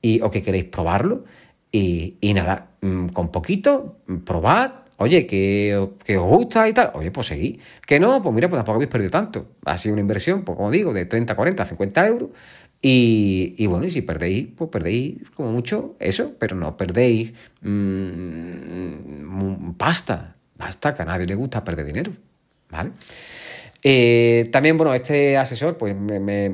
y, 0.00 0.20
o 0.20 0.30
que 0.30 0.44
queréis 0.44 0.66
probarlo 0.66 1.24
y, 1.72 2.34
nada, 2.34 2.68
mm, 2.82 3.06
con 3.08 3.32
poquito, 3.32 3.96
probad, 4.26 4.72
oye, 4.98 5.26
que, 5.26 5.74
os 5.74 5.90
gusta 6.28 6.68
y 6.68 6.74
tal, 6.74 6.90
oye, 6.94 7.10
pues 7.10 7.26
seguí. 7.28 7.58
Que 7.86 7.98
no, 7.98 8.22
pues 8.22 8.34
mira, 8.34 8.48
pues 8.48 8.58
tampoco 8.58 8.76
habéis 8.76 8.90
perdido 8.90 9.10
tanto. 9.10 9.46
Ha 9.64 9.78
sido 9.78 9.94
una 9.94 10.02
inversión, 10.02 10.42
pues 10.44 10.56
como 10.56 10.70
digo, 10.70 10.92
de 10.92 11.06
30, 11.06 11.34
40, 11.34 11.64
50 11.64 12.06
euros. 12.06 12.28
Y, 12.82 13.54
y 13.58 13.66
bueno, 13.66 13.86
y 13.86 13.90
si 13.90 14.02
perdéis, 14.02 14.48
pues 14.56 14.68
perdéis 14.70 15.30
como 15.30 15.52
mucho 15.52 15.96
eso, 16.00 16.34
pero 16.38 16.56
no 16.56 16.76
perdéis 16.76 17.32
mmm, 17.62 18.92
pasta. 19.76 20.36
Basta, 20.56 20.94
que 20.94 21.02
a 21.02 21.04
nadie 21.06 21.26
le 21.26 21.34
gusta 21.34 21.64
perder 21.64 21.86
dinero. 21.86 22.12
¿Vale? 22.70 22.92
Eh, 23.82 24.48
también, 24.52 24.76
bueno, 24.76 24.94
este 24.94 25.36
asesor, 25.36 25.76
pues 25.78 25.96
me, 25.96 26.20
me, 26.20 26.50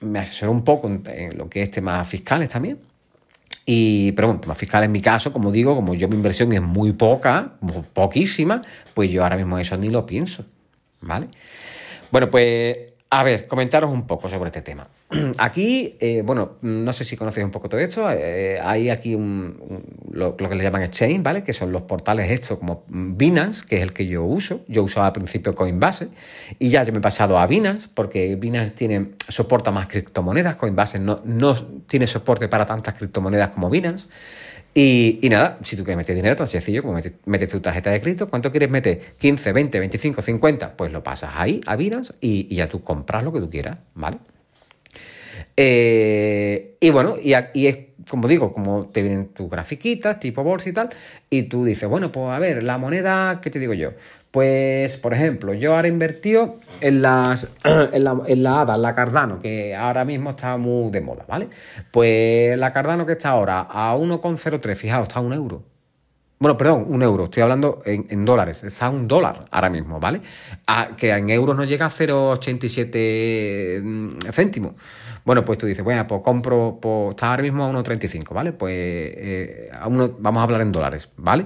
me, 0.00 0.18
asesoró 0.18 0.52
un 0.52 0.64
poco 0.64 0.88
en 0.88 1.36
lo 1.36 1.48
que 1.50 1.62
es 1.62 1.70
temas 1.70 2.06
fiscales 2.08 2.48
también. 2.48 2.78
Y, 3.70 4.12
pero 4.12 4.28
bueno, 4.32 4.54
fiscales 4.54 4.86
en 4.86 4.92
mi 4.92 5.02
caso, 5.02 5.30
como 5.30 5.52
digo, 5.52 5.76
como 5.76 5.92
yo 5.92 6.08
mi 6.08 6.16
inversión 6.16 6.50
es 6.54 6.62
muy 6.62 6.94
poca, 6.94 7.52
poquísima, 7.92 8.62
pues 8.94 9.10
yo 9.10 9.22
ahora 9.22 9.36
mismo 9.36 9.58
eso 9.58 9.76
ni 9.76 9.88
lo 9.88 10.06
pienso. 10.06 10.46
¿Vale? 11.02 11.28
Bueno, 12.10 12.30
pues 12.30 12.78
a 13.10 13.22
ver, 13.22 13.46
comentaros 13.46 13.92
un 13.92 14.06
poco 14.06 14.30
sobre 14.30 14.48
este 14.48 14.62
tema. 14.62 14.88
Aquí, 15.38 15.96
eh, 16.00 16.22
bueno, 16.22 16.58
no 16.60 16.92
sé 16.92 17.02
si 17.02 17.16
conocéis 17.16 17.44
un 17.44 17.50
poco 17.50 17.68
todo 17.68 17.80
esto. 17.80 18.10
Eh, 18.10 18.58
hay 18.62 18.90
aquí 18.90 19.14
un, 19.14 19.82
lo, 20.12 20.36
que 20.36 20.54
le 20.54 20.62
llaman 20.62 20.82
exchange, 20.82 21.22
¿vale? 21.22 21.42
Que 21.42 21.54
son 21.54 21.72
los 21.72 21.82
portales 21.82 22.30
estos 22.30 22.58
como 22.58 22.84
Binance, 22.88 23.64
que 23.66 23.76
es 23.76 23.82
el 23.82 23.94
que 23.94 24.06
yo 24.06 24.24
uso. 24.24 24.64
Yo 24.68 24.82
usaba 24.82 25.06
al 25.06 25.12
principio 25.14 25.54
Coinbase 25.54 26.08
y 26.58 26.68
ya 26.68 26.82
yo 26.82 26.92
me 26.92 26.98
he 26.98 27.00
pasado 27.00 27.38
a 27.38 27.46
Binance 27.46 27.88
porque 27.94 28.36
Binance 28.36 28.72
tiene, 28.72 29.12
soporta 29.28 29.70
más 29.70 29.86
criptomonedas. 29.86 30.56
Coinbase 30.56 30.98
no, 31.00 31.22
tiene 31.86 32.06
soporte 32.06 32.48
para 32.48 32.66
tantas 32.66 32.94
criptomonedas 32.94 33.48
como 33.48 33.70
Binance. 33.70 34.08
Y, 34.74 35.26
nada, 35.30 35.58
si 35.62 35.74
tú 35.76 35.84
quieres 35.84 35.96
meter 35.96 36.14
dinero, 36.14 36.36
tan 36.36 36.46
sencillo 36.46 36.82
como 36.82 36.98
metes, 37.24 37.48
tu 37.48 37.60
tarjeta 37.60 37.90
de 37.90 38.00
crédito, 38.00 38.28
¿cuánto 38.28 38.50
quieres 38.50 38.70
meter? 38.70 39.00
15, 39.16 39.52
20, 39.52 39.78
25, 39.78 40.22
50, 40.22 40.76
pues 40.76 40.92
lo 40.92 41.02
pasas 41.02 41.30
ahí 41.34 41.62
a 41.66 41.74
Binance 41.74 42.12
y 42.20 42.54
ya 42.54 42.68
tú 42.68 42.82
compras 42.82 43.24
lo 43.24 43.32
que 43.32 43.40
tú 43.40 43.48
quieras, 43.48 43.78
¿vale? 43.94 44.18
Eh, 45.60 46.76
y 46.78 46.90
bueno, 46.90 47.16
y, 47.20 47.34
es 47.66 47.78
como 48.08 48.28
digo, 48.28 48.52
como 48.52 48.86
te 48.86 49.02
vienen 49.02 49.30
tus 49.30 49.50
grafiquitas, 49.50 50.20
tipo 50.20 50.44
bolsa 50.44 50.68
y 50.68 50.72
tal, 50.72 50.90
y 51.28 51.42
tú 51.42 51.64
dices, 51.64 51.88
bueno, 51.88 52.12
pues 52.12 52.30
a 52.30 52.38
ver, 52.38 52.62
la 52.62 52.78
moneda, 52.78 53.40
¿qué 53.40 53.50
te 53.50 53.58
digo 53.58 53.74
yo? 53.74 53.90
Pues, 54.30 54.96
por 54.98 55.14
ejemplo, 55.14 55.54
yo 55.54 55.74
ahora 55.74 55.88
he 55.88 55.90
invertido 55.90 56.54
en, 56.80 57.02
las, 57.02 57.48
en, 57.64 58.04
la, 58.04 58.20
en 58.24 58.42
la 58.44 58.60
ADA, 58.60 58.76
en 58.76 58.82
la 58.82 58.94
Cardano, 58.94 59.40
que 59.40 59.74
ahora 59.74 60.04
mismo 60.04 60.30
está 60.30 60.56
muy 60.58 60.92
de 60.92 61.00
moda, 61.00 61.24
¿vale? 61.26 61.48
Pues 61.90 62.56
la 62.56 62.72
Cardano 62.72 63.04
que 63.04 63.14
está 63.14 63.30
ahora 63.30 63.66
a 63.68 63.96
1,03, 63.96 64.76
fijaos, 64.76 65.08
está 65.08 65.18
a 65.18 65.22
un 65.22 65.32
euro. 65.32 65.64
Bueno, 66.40 66.56
perdón, 66.56 66.84
un 66.86 67.02
euro, 67.02 67.24
estoy 67.24 67.42
hablando 67.42 67.82
en, 67.84 68.24
dólares, 68.24 68.62
está 68.62 68.86
a 68.86 68.90
un 68.90 69.08
dólar 69.08 69.46
ahora 69.50 69.68
mismo, 69.70 69.98
¿vale? 69.98 70.20
que 70.96 71.10
en 71.10 71.30
euros 71.30 71.56
no 71.56 71.64
llega 71.64 71.86
a 71.86 71.90
0,87 71.90 73.82
mm, 73.82 74.18
céntimos. 74.30 74.74
Bueno, 75.28 75.44
pues 75.44 75.58
tú 75.58 75.66
dices, 75.66 75.84
bueno, 75.84 76.06
pues 76.06 76.22
compro, 76.22 76.78
pues 76.80 77.10
está 77.10 77.28
ahora 77.28 77.42
mismo 77.42 77.66
a 77.66 77.70
1,35, 77.70 78.32
¿vale? 78.32 78.54
Pues 78.54 78.72
eh, 78.74 79.70
a 79.78 79.86
uno, 79.86 80.16
vamos 80.18 80.40
a 80.40 80.44
hablar 80.44 80.62
en 80.62 80.72
dólares, 80.72 81.10
¿vale? 81.18 81.44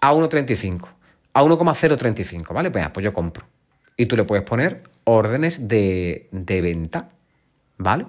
A 0.00 0.14
1,35, 0.14 0.86
a 1.32 1.42
1,035, 1.42 2.54
¿vale? 2.54 2.70
Pues, 2.70 2.88
pues 2.90 3.02
yo 3.02 3.12
compro. 3.12 3.44
Y 3.96 4.06
tú 4.06 4.14
le 4.14 4.22
puedes 4.22 4.44
poner 4.44 4.84
órdenes 5.02 5.66
de, 5.66 6.28
de 6.30 6.60
venta, 6.60 7.08
¿vale? 7.76 8.06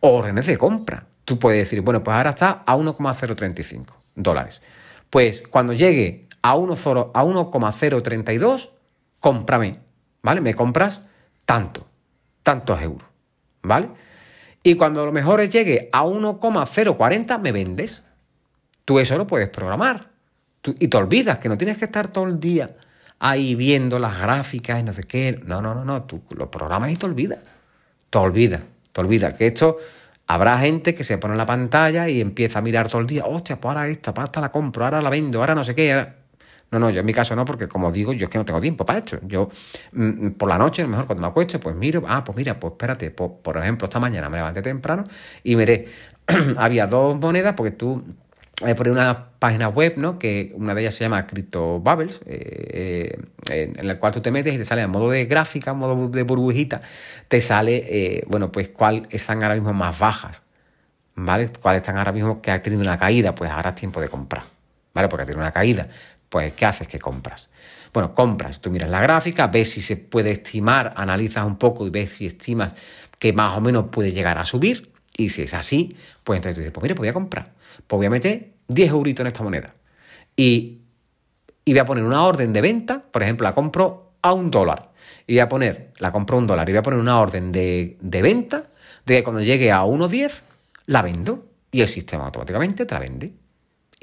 órdenes 0.00 0.46
de 0.46 0.58
compra. 0.58 1.06
Tú 1.24 1.38
puedes 1.38 1.60
decir, 1.60 1.80
bueno, 1.80 2.04
pues 2.04 2.14
ahora 2.14 2.28
está 2.28 2.62
a 2.66 2.76
1,035 2.76 4.02
dólares. 4.16 4.60
Pues 5.08 5.42
cuando 5.48 5.72
llegue 5.72 6.26
a 6.42 6.56
1,032, 6.56 8.70
cómprame, 9.18 9.78
¿vale? 10.20 10.42
Me 10.42 10.52
compras 10.52 11.00
tanto, 11.46 11.86
tantos 12.42 12.82
euros, 12.82 13.08
¿vale? 13.62 13.88
Y 14.62 14.74
cuando 14.76 15.04
lo 15.04 15.12
mejor 15.12 15.40
llegue 15.48 15.88
a 15.92 16.04
1,040 16.04 17.38
me 17.38 17.52
vendes. 17.52 18.02
Tú 18.84 18.98
eso 18.98 19.16
lo 19.18 19.26
puedes 19.26 19.48
programar. 19.48 20.10
y 20.64 20.88
te 20.88 20.96
olvidas 20.96 21.38
que 21.38 21.48
no 21.48 21.58
tienes 21.58 21.78
que 21.78 21.86
estar 21.86 22.08
todo 22.08 22.24
el 22.26 22.38
día 22.38 22.76
ahí 23.18 23.54
viendo 23.54 23.98
las 23.98 24.20
gráficas 24.20 24.80
y 24.80 24.82
no 24.82 24.92
sé 24.92 25.04
qué. 25.04 25.40
No, 25.44 25.60
no, 25.60 25.74
no, 25.74 25.84
no. 25.84 26.02
Tú 26.02 26.22
lo 26.30 26.50
programas 26.50 26.90
y 26.90 26.96
te 26.96 27.06
olvidas. 27.06 27.38
Te 28.10 28.18
olvidas. 28.18 28.62
Te 28.92 29.00
olvidas 29.00 29.34
que 29.34 29.46
esto 29.46 29.78
habrá 30.26 30.58
gente 30.58 30.94
que 30.94 31.04
se 31.04 31.18
pone 31.18 31.34
en 31.34 31.38
la 31.38 31.46
pantalla 31.46 32.08
y 32.08 32.20
empieza 32.20 32.58
a 32.60 32.62
mirar 32.62 32.88
todo 32.88 33.00
el 33.00 33.06
día. 33.06 33.24
Hostia, 33.26 33.60
pues 33.60 33.74
ahora 33.74 33.88
esta, 33.88 34.14
para 34.14 34.24
esta 34.26 34.40
la 34.40 34.50
compro, 34.50 34.84
ahora 34.84 35.00
la 35.00 35.10
vendo, 35.10 35.40
ahora 35.40 35.54
no 35.54 35.64
sé 35.64 35.74
qué. 35.74 36.21
No, 36.72 36.78
no, 36.78 36.88
yo 36.88 37.00
en 37.00 37.06
mi 37.06 37.12
caso 37.12 37.36
no, 37.36 37.44
porque 37.44 37.68
como 37.68 37.92
digo, 37.92 38.14
yo 38.14 38.24
es 38.24 38.30
que 38.30 38.38
no 38.38 38.46
tengo 38.46 38.60
tiempo 38.60 38.86
para 38.86 39.00
esto. 39.00 39.18
Yo 39.22 39.50
mm, 39.92 40.26
mm, 40.26 40.30
por 40.32 40.48
la 40.48 40.56
noche, 40.56 40.80
a 40.80 40.86
lo 40.86 40.90
mejor 40.90 41.06
cuando 41.06 41.20
me 41.20 41.28
acuesto, 41.28 41.60
pues 41.60 41.76
miro, 41.76 42.02
ah, 42.08 42.24
pues 42.24 42.34
mira, 42.36 42.58
pues 42.58 42.72
espérate, 42.72 43.10
pues, 43.10 43.30
por 43.42 43.58
ejemplo, 43.58 43.84
esta 43.84 44.00
mañana 44.00 44.30
me 44.30 44.38
levanté 44.38 44.62
temprano 44.62 45.04
y 45.44 45.54
miré, 45.54 45.86
había 46.56 46.86
dos 46.86 47.18
monedas, 47.20 47.54
porque 47.54 47.72
tú 47.72 48.02
hay 48.62 48.72
por 48.74 48.88
una 48.88 49.32
página 49.38 49.68
web, 49.68 49.94
¿no? 49.98 50.18
Que 50.18 50.52
una 50.54 50.74
de 50.74 50.80
ellas 50.80 50.94
se 50.94 51.04
llama 51.04 51.26
Crypto 51.26 51.78
Bubbles, 51.80 52.22
eh, 52.24 53.18
eh, 53.50 53.72
en 53.76 53.86
la 53.86 53.98
cual 53.98 54.14
tú 54.14 54.22
te 54.22 54.30
metes 54.30 54.54
y 54.54 54.58
te 54.58 54.64
sale 54.64 54.80
en 54.80 54.90
modo 54.90 55.10
de 55.10 55.26
gráfica, 55.26 55.72
en 55.72 55.76
modo 55.76 56.08
de 56.08 56.22
burbujita, 56.22 56.80
te 57.28 57.42
sale, 57.42 57.84
eh, 57.86 58.24
bueno, 58.28 58.50
pues 58.50 58.68
cuál 58.70 59.06
están 59.10 59.42
ahora 59.42 59.56
mismo 59.56 59.74
más 59.74 59.98
bajas, 59.98 60.42
¿vale? 61.16 61.50
¿Cuáles 61.60 61.82
están 61.82 61.98
ahora 61.98 62.12
mismo 62.12 62.40
que 62.40 62.50
ha 62.50 62.62
tenido 62.62 62.80
una 62.80 62.96
caída? 62.96 63.34
Pues 63.34 63.50
ahora 63.50 63.70
es 63.70 63.76
tiempo 63.76 64.00
de 64.00 64.08
comprar, 64.08 64.44
¿vale? 64.94 65.08
Porque 65.08 65.24
ha 65.24 65.26
tenido 65.26 65.42
una 65.42 65.52
caída 65.52 65.88
pues 66.32 66.54
¿qué 66.54 66.64
haces? 66.64 66.88
que 66.88 66.98
compras? 66.98 67.50
Bueno, 67.92 68.14
compras, 68.14 68.62
tú 68.62 68.70
miras 68.70 68.88
la 68.88 69.02
gráfica, 69.02 69.48
ves 69.48 69.72
si 69.72 69.82
se 69.82 69.98
puede 69.98 70.30
estimar, 70.30 70.94
analizas 70.96 71.44
un 71.44 71.58
poco 71.58 71.86
y 71.86 71.90
ves 71.90 72.08
si 72.08 72.24
estimas 72.24 72.72
que 73.18 73.34
más 73.34 73.54
o 73.54 73.60
menos 73.60 73.88
puede 73.92 74.12
llegar 74.12 74.38
a 74.38 74.46
subir. 74.46 74.90
Y 75.14 75.28
si 75.28 75.42
es 75.42 75.52
así, 75.52 75.94
pues 76.24 76.38
entonces 76.38 76.54
tú 76.54 76.60
dices, 76.60 76.72
pues 76.72 76.82
mira, 76.84 76.94
pues 76.94 77.00
voy 77.00 77.08
a 77.10 77.12
comprar. 77.12 77.52
Pues 77.86 77.98
voy 77.98 78.06
a 78.06 78.10
meter 78.10 78.54
10 78.66 78.92
euritos 78.92 79.20
en 79.20 79.26
esta 79.26 79.42
moneda. 79.42 79.74
Y, 80.34 80.80
y 81.66 81.72
voy 81.72 81.80
a 81.80 81.84
poner 81.84 82.02
una 82.02 82.24
orden 82.24 82.54
de 82.54 82.62
venta, 82.62 83.02
por 83.02 83.22
ejemplo, 83.22 83.46
la 83.46 83.54
compro 83.54 84.14
a 84.22 84.32
un 84.32 84.50
dólar. 84.50 84.90
Y 85.26 85.34
voy 85.34 85.40
a 85.40 85.50
poner, 85.50 85.92
la 85.98 86.12
compro 86.12 86.38
a 86.38 86.40
un 86.40 86.46
dólar 86.46 86.66
y 86.66 86.72
voy 86.72 86.78
a 86.78 86.82
poner 86.82 86.98
una 86.98 87.20
orden 87.20 87.52
de, 87.52 87.98
de 88.00 88.22
venta 88.22 88.70
de 89.04 89.16
que 89.16 89.22
cuando 89.22 89.42
llegue 89.42 89.70
a 89.70 89.82
1,10 89.82 90.40
la 90.86 91.02
vendo. 91.02 91.44
Y 91.70 91.82
el 91.82 91.88
sistema 91.88 92.24
automáticamente 92.24 92.86
te 92.86 92.94
la 92.94 93.00
vende. 93.00 93.41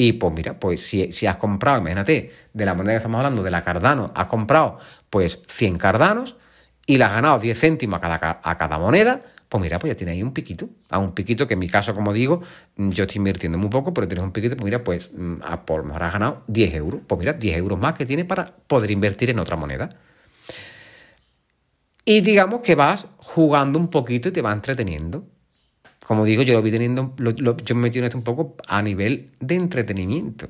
Y 0.01 0.13
pues 0.13 0.33
mira, 0.33 0.57
pues 0.57 0.79
si, 0.79 1.11
si, 1.11 1.27
has 1.27 1.35
comprado, 1.35 1.77
imagínate, 1.77 2.31
de 2.53 2.65
la 2.65 2.73
moneda 2.73 2.93
que 2.93 2.97
estamos 2.99 3.17
hablando, 3.17 3.43
de 3.43 3.51
la 3.51 3.65
Cardano, 3.65 4.13
has 4.15 4.27
comprado 4.27 4.77
pues 5.09 5.43
100 5.45 5.75
Cardanos 5.75 6.37
y 6.85 6.97
le 6.97 7.03
has 7.03 7.11
ganado 7.11 7.37
10 7.37 7.59
céntimos 7.59 7.97
a 7.97 7.99
cada, 7.99 8.39
a 8.41 8.57
cada 8.57 8.79
moneda, 8.79 9.19
pues 9.49 9.61
mira, 9.61 9.77
pues 9.77 9.91
ya 9.91 9.97
tienes 9.97 10.13
ahí 10.13 10.23
un 10.23 10.31
piquito. 10.31 10.69
A 10.89 10.99
un 10.99 11.13
piquito 11.13 11.45
que 11.45 11.55
en 11.55 11.59
mi 11.59 11.67
caso, 11.67 11.93
como 11.93 12.13
digo, 12.13 12.41
yo 12.77 13.03
estoy 13.03 13.17
invirtiendo 13.17 13.57
muy 13.57 13.67
poco, 13.67 13.93
pero 13.93 14.07
tienes 14.07 14.23
un 14.23 14.31
piquito, 14.31 14.55
pues 14.55 14.63
mira, 14.63 14.85
pues 14.85 15.11
mm, 15.13 15.41
a 15.43 15.65
por 15.65 15.81
lo 15.81 15.87
mejor 15.87 16.03
has 16.03 16.13
ganado 16.13 16.43
10 16.47 16.75
euros. 16.75 17.01
Pues 17.05 17.19
mira, 17.19 17.33
10 17.33 17.57
euros 17.57 17.77
más 17.77 17.93
que 17.93 18.05
tienes 18.05 18.25
para 18.25 18.45
poder 18.45 18.91
invertir 18.91 19.31
en 19.31 19.39
otra 19.39 19.57
moneda. 19.57 19.89
Y 22.05 22.21
digamos 22.21 22.61
que 22.61 22.75
vas 22.75 23.05
jugando 23.17 23.77
un 23.77 23.89
poquito 23.89 24.29
y 24.29 24.31
te 24.31 24.41
va 24.41 24.53
entreteniendo 24.53 25.25
como 26.09 26.25
digo, 26.25 26.41
yo 26.41 26.55
lo 26.55 26.63
vi 26.63 26.71
teniendo, 26.71 27.13
yo 27.17 27.75
me 27.75 27.81
metí 27.83 27.99
en 27.99 28.05
esto 28.05 28.17
un 28.17 28.23
poco 28.23 28.55
a 28.67 28.81
nivel 28.81 29.29
de 29.39 29.53
entretenimiento, 29.53 30.47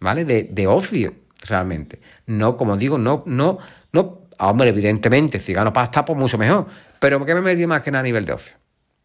¿vale? 0.00 0.26
De, 0.26 0.66
ocio, 0.66 1.14
realmente. 1.48 1.98
No, 2.26 2.58
como 2.58 2.76
digo, 2.76 2.98
no, 2.98 3.22
no, 3.24 3.56
no, 3.90 4.26
hombre, 4.38 4.68
evidentemente, 4.68 5.38
si 5.38 5.54
gano 5.54 5.72
pasta, 5.72 6.04
pues 6.04 6.18
mucho 6.18 6.36
mejor, 6.36 6.66
pero 7.00 7.24
que 7.24 7.34
me 7.34 7.40
metí 7.40 7.66
más 7.66 7.82
que 7.82 7.90
nada 7.90 8.00
a 8.00 8.02
nivel 8.02 8.26
de 8.26 8.34
ocio, 8.34 8.54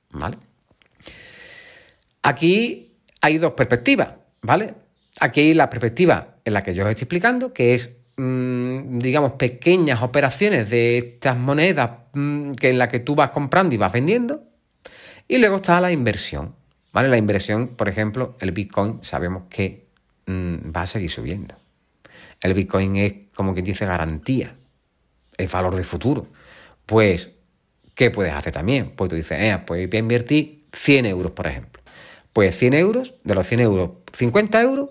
¿vale? 0.10 0.36
Aquí 2.24 2.98
hay 3.22 3.38
dos 3.38 3.54
perspectivas, 3.54 4.12
¿vale? 4.42 4.74
Aquí 5.22 5.40
hay 5.40 5.54
la 5.54 5.70
perspectiva 5.70 6.36
en 6.44 6.54
la 6.54 6.62
que 6.64 6.74
yo 6.74 6.84
os 6.84 6.90
estoy 6.90 7.04
explicando, 7.04 7.54
que 7.54 7.76
es, 7.76 7.98
mm, 8.18 8.98
digamos, 8.98 9.32
pequeñas 9.40 10.02
operaciones 10.04 10.70
de 10.70 10.98
estas 10.98 11.38
monedas 11.38 11.92
mm, 12.12 12.52
que 12.56 12.72
en 12.72 12.78
la 12.78 12.90
que 12.90 13.00
tú 13.00 13.16
vas 13.16 13.30
comprando 13.30 13.74
y 13.74 13.78
vas 13.78 13.94
vendiendo, 13.94 14.50
y 15.28 15.38
luego 15.38 15.58
está 15.58 15.80
la 15.82 15.92
inversión. 15.92 16.56
¿vale? 16.92 17.10
La 17.10 17.18
inversión, 17.18 17.70
por 17.70 17.90
ejemplo, 17.90 18.38
el 18.40 18.52
Bitcoin 18.52 19.00
sabemos 19.02 19.44
que 19.50 19.88
mm, 20.28 20.72
va 20.76 20.84
a 20.84 20.86
seguir 20.86 21.10
subiendo. 21.10 21.56
El 22.40 22.54
Bitcoin 22.54 22.96
es, 22.98 23.14
como 23.36 23.54
quien 23.54 23.66
dice, 23.66 23.86
garantía, 23.86 24.56
es 25.38 25.52
valor 25.52 25.76
de 25.76 25.84
futuro. 25.84 26.28
Pues, 26.86 27.32
¿qué 27.96 28.12
puedes 28.12 28.34
hacer 28.34 28.54
también? 28.54 28.92
Pues 28.96 29.10
tú 29.10 29.16
dices, 29.16 29.38
eh, 29.40 29.60
pues 29.66 29.90
voy 29.90 29.98
a 29.98 30.00
invertir 30.00 30.66
100 30.74 31.06
euros, 31.06 31.32
por 31.32 31.48
ejemplo. 31.48 31.82
Pues 32.32 32.58
100 32.58 32.74
euros, 32.74 33.14
de 33.24 33.36
los 33.36 33.48
100 33.48 33.60
euros, 33.62 33.92
50 34.14 34.62
euros 34.62 34.90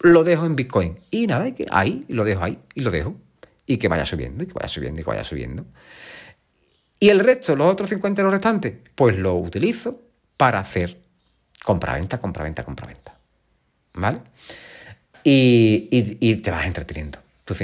lo 0.00 0.22
dejo 0.22 0.46
en 0.46 0.54
Bitcoin. 0.54 1.00
Y 1.10 1.26
nada, 1.26 1.50
ahí, 1.70 2.04
lo 2.08 2.24
dejo 2.24 2.44
ahí, 2.44 2.58
y 2.74 2.82
lo 2.82 2.90
dejo. 2.90 3.16
Y 3.66 3.78
que 3.78 3.88
vaya 3.88 4.04
subiendo, 4.04 4.44
y 4.44 4.46
que 4.46 4.52
vaya 4.52 4.68
subiendo, 4.68 5.00
y 5.00 5.04
que 5.04 5.10
vaya 5.10 5.24
subiendo. 5.24 5.64
Y 6.98 7.08
el 7.08 7.20
resto, 7.20 7.56
los 7.56 7.70
otros 7.70 7.90
50 7.90 8.22
los 8.22 8.32
restantes, 8.32 8.74
pues 8.94 9.16
lo 9.18 9.36
utilizo 9.36 10.00
para 10.36 10.60
hacer 10.60 10.98
compra-venta, 11.64 12.20
compra-venta, 12.20 12.62
compra-venta. 12.62 13.14
¿Vale? 13.94 14.18
Y, 15.22 16.36
te 16.36 16.50
vas 16.50 16.66
entreteniendo. 16.66 17.18
Tú 17.44 17.54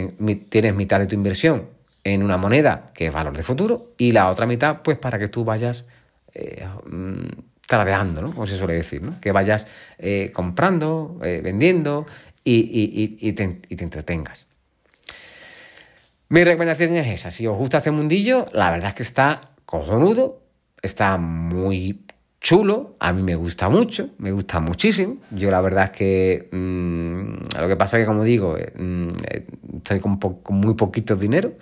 tienes 0.49 0.75
mitad 0.75 0.99
de 0.99 1.07
tu 1.07 1.15
inversión 1.15 1.69
en 2.03 2.23
una 2.23 2.37
moneda 2.37 2.91
que 2.95 3.07
es 3.07 3.13
valor 3.13 3.37
de 3.37 3.43
futuro 3.43 3.93
y 3.99 4.13
la 4.13 4.29
otra 4.29 4.47
mitad, 4.47 4.83
pues 4.83 4.99
para 4.99 5.19
que 5.19 5.29
tú 5.29 5.45
vayas 5.45 5.87
eh, 6.35 6.67
mm, 6.87 7.27
tradeando, 7.67 8.23
¿no? 8.23 8.33
Como 8.33 8.47
se 8.47 8.57
suele 8.57 8.75
decir, 8.75 9.03
¿no? 9.03 9.21
Que 9.21 9.33
vayas 9.33 9.67
eh, 9.99 10.31
comprando, 10.33 11.19
eh, 11.23 11.41
vendiendo 11.43 12.07
y, 12.43 13.33
te, 13.33 13.61
y 13.69 13.77
te 13.77 13.85
entretengas. 13.85 14.47
Mi 16.31 16.45
recomendación 16.45 16.95
es 16.95 17.09
esa. 17.09 17.33
Si 17.33 17.45
os 17.49 17.59
gusta 17.59 17.79
este 17.79 17.91
mundillo, 17.91 18.47
la 18.53 18.71
verdad 18.71 18.91
es 18.91 18.95
que 18.95 19.03
está 19.03 19.41
cojonudo, 19.67 20.41
está 20.81 21.17
muy 21.17 22.05
chulo, 22.41 22.95
a 23.01 23.13
mí 23.13 23.21
me 23.21 23.35
gusta 23.35 23.69
mucho, 23.69 24.11
me 24.19 24.31
gusta 24.31 24.61
muchísimo. 24.61 25.17
Yo 25.33 25.51
la 25.51 25.61
verdad 25.61 25.87
es 25.87 25.91
que 25.91 26.49
mm, 26.53 27.59
lo 27.61 27.67
que 27.67 27.77
pasa 27.77 27.99
es 27.99 28.03
que, 28.03 28.07
como 28.07 28.23
digo, 28.23 28.57
eh, 28.57 28.73
mm, 28.79 29.09
estoy 29.79 29.99
con, 29.99 30.21
muy 30.51 30.75
poquito 30.75 31.17
dinero, 31.17 31.55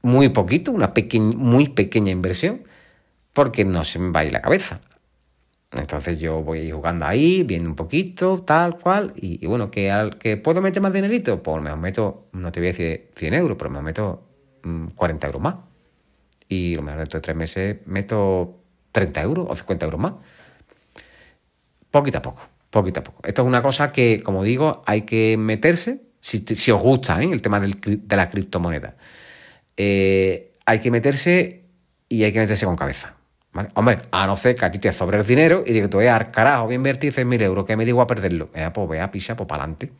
muy 0.00 0.30
poquito, 0.30 0.72
una 0.72 0.94
muy 1.36 1.68
pequeña 1.68 2.10
inversión, 2.10 2.62
porque 3.34 3.66
no 3.66 3.84
se 3.84 3.98
me 3.98 4.10
va 4.10 4.20
a 4.20 4.24
ir 4.24 4.32
la 4.32 4.40
cabeza. 4.40 4.80
Entonces 5.72 6.18
yo 6.18 6.42
voy 6.42 6.70
jugando 6.70 7.04
ahí, 7.04 7.42
viendo 7.42 7.68
un 7.68 7.76
poquito, 7.76 8.42
tal 8.42 8.78
cual, 8.78 9.12
y, 9.16 9.46
bueno, 9.46 9.70
¿que, 9.70 9.90
al, 9.90 10.16
¿que 10.16 10.38
puedo 10.38 10.62
meter 10.62 10.82
más 10.82 10.92
dinerito? 10.92 11.42
Pues 11.42 11.62
me 11.62 11.74
meto, 11.76 12.28
no 12.32 12.50
te 12.50 12.60
voy 12.60 12.68
a 12.68 12.72
decir 12.72 13.10
100 13.14 13.34
euros, 13.34 13.58
pero 13.58 13.70
me 13.70 13.82
meto 13.82 14.26
40 14.94 15.26
mm, 15.26 15.28
euros 15.28 15.42
más. 15.42 15.56
Y 16.48 16.74
lo 16.74 16.82
mejor 16.82 17.00
dentro 17.00 17.18
de 17.18 17.22
tres 17.22 17.36
meses 17.36 17.76
meto 17.86 18.62
30 18.92 19.22
euros 19.22 19.46
o 19.50 19.54
50 19.54 19.84
euros 19.84 20.00
más. 20.00 20.14
Poquito 21.90 22.18
a 22.18 22.22
poco, 22.22 22.48
poquito 22.70 23.00
a 23.00 23.02
poco. 23.02 23.20
Esto 23.24 23.42
es 23.42 23.48
una 23.48 23.62
cosa 23.62 23.92
que, 23.92 24.22
como 24.22 24.44
digo, 24.44 24.82
hay 24.86 25.02
que 25.02 25.36
meterse, 25.36 26.02
si, 26.20 26.38
si 26.38 26.70
os 26.70 26.80
gusta 26.80 27.22
¿eh? 27.22 27.28
el 27.30 27.42
tema 27.42 27.60
de 27.60 28.16
la 28.16 28.30
criptomoneda. 28.30 28.96
Eh, 29.76 30.56
hay 30.64 30.80
que 30.80 30.90
meterse 30.90 31.64
y 32.08 32.24
hay 32.24 32.32
que 32.32 32.40
meterse 32.40 32.64
con 32.64 32.76
cabeza. 32.76 33.17
Hombre, 33.74 33.98
a 34.10 34.26
no 34.26 34.36
ser 34.36 34.54
que 34.54 34.64
a 34.64 34.70
ti 34.70 34.78
te 34.78 34.92
sobre 34.92 35.18
el 35.18 35.26
dinero 35.26 35.62
y 35.66 35.72
digo, 35.72 35.88
te 35.88 35.96
voy 35.96 36.06
a 36.06 36.12
dar 36.12 36.30
carajo, 36.30 36.64
voy 36.64 36.74
a 36.74 36.76
invertir 36.76 37.12
100.000 37.12 37.42
euros, 37.42 37.64
que 37.64 37.76
me 37.76 37.84
digo 37.84 38.00
a 38.00 38.06
perderlo. 38.06 38.50
Eh, 38.54 38.70
pues 38.72 38.88
vea, 38.88 39.10
pisa, 39.10 39.36
pues 39.36 39.48
para 39.48 39.62
adelante. 39.62 39.90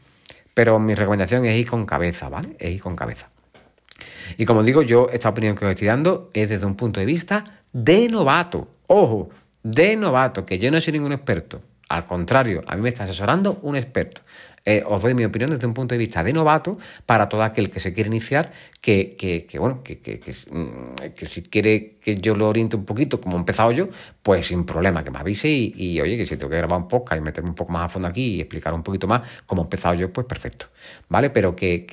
Pero 0.55 0.79
mi 0.79 0.94
recomendación 0.94 1.44
es 1.47 1.57
ir 1.57 1.68
con 1.68 1.87
cabeza, 1.87 2.29
¿vale? 2.29 2.57
Es 2.59 2.71
ir 2.71 2.81
con 2.81 2.97
cabeza. 2.97 3.29
Y 4.37 4.44
como 4.44 4.62
digo, 4.62 4.83
yo 4.83 5.09
esta 5.12 5.29
opinión 5.29 5.57
que 5.57 5.64
os 5.64 5.71
estoy 5.71 5.87
dando 5.87 6.31
es 6.33 6.49
desde 6.49 6.66
un 6.66 6.75
punto 6.75 7.01
de 7.01 7.07
vista 7.07 7.44
de 7.73 8.09
novato. 8.09 8.68
Ojo, 8.87 9.31
de 9.62 9.97
novato, 9.97 10.44
que 10.44 10.59
yo 10.59 10.71
no 10.71 10.81
soy 10.81 10.94
ningún 10.94 11.12
experto. 11.12 11.62
Al 11.88 12.05
contrario, 12.05 12.61
a 12.66 12.77
mí 12.77 12.83
me 12.83 12.90
está 12.90 13.05
asesorando 13.05 13.59
un 13.62 13.77
experto. 13.77 14.21
Eh, 14.64 14.83
os 14.87 15.03
doy 15.03 15.14
mi 15.14 15.25
opinión 15.25 15.51
desde 15.51 15.66
un 15.66 15.75
punto 15.75 15.94
de 15.94 15.99
vista 15.99 16.23
de 16.23 16.33
novato 16.33 16.79
para 17.07 17.29
todo 17.29 17.42
aquel 17.42 17.71
que 17.71 17.81
se 17.81 17.92
quiere 17.92 18.09
iniciar, 18.09 18.53
que, 18.81 19.16
que, 19.16 19.59
bueno, 19.59 19.83
que, 19.83 20.01
que, 20.01 20.18
mm, 20.51 21.12
que, 21.14 21.27
si 21.27 21.42
quiere 21.42 21.97
que 22.03 22.16
yo 22.16 22.35
lo 22.35 22.49
oriente 22.49 22.77
un 22.77 22.85
poquito 22.85 23.21
como 23.21 23.37
he 23.37 23.40
empezado 23.40 23.73
yo, 23.73 23.88
pues 24.23 24.47
sin 24.47 24.64
problema, 24.64 25.05
que 25.05 25.11
me 25.11 25.18
avise 25.18 25.49
y, 25.49 26.01
oye, 26.01 26.16
que 26.16 26.25
si 26.25 26.37
tengo 26.37 26.51
que 26.51 26.57
grabar 26.57 26.79
un 26.79 26.88
podcast 26.88 27.21
y 27.21 27.25
meterme 27.25 27.51
un 27.51 27.55
poco 27.55 27.73
más 27.73 27.85
a 27.85 27.88
fondo 27.88 28.09
aquí 28.09 28.37
y 28.37 28.40
explicar 28.40 28.75
un 28.75 28.83
poquito 28.83 29.07
más 29.07 29.23
como 29.47 29.62
he 29.62 29.64
empezado 29.64 29.94
yo, 29.94 30.12
pues 30.12 30.27
perfecto, 30.27 30.66
¿vale? 31.09 31.31
Pero 31.31 31.55
que, 31.57 31.87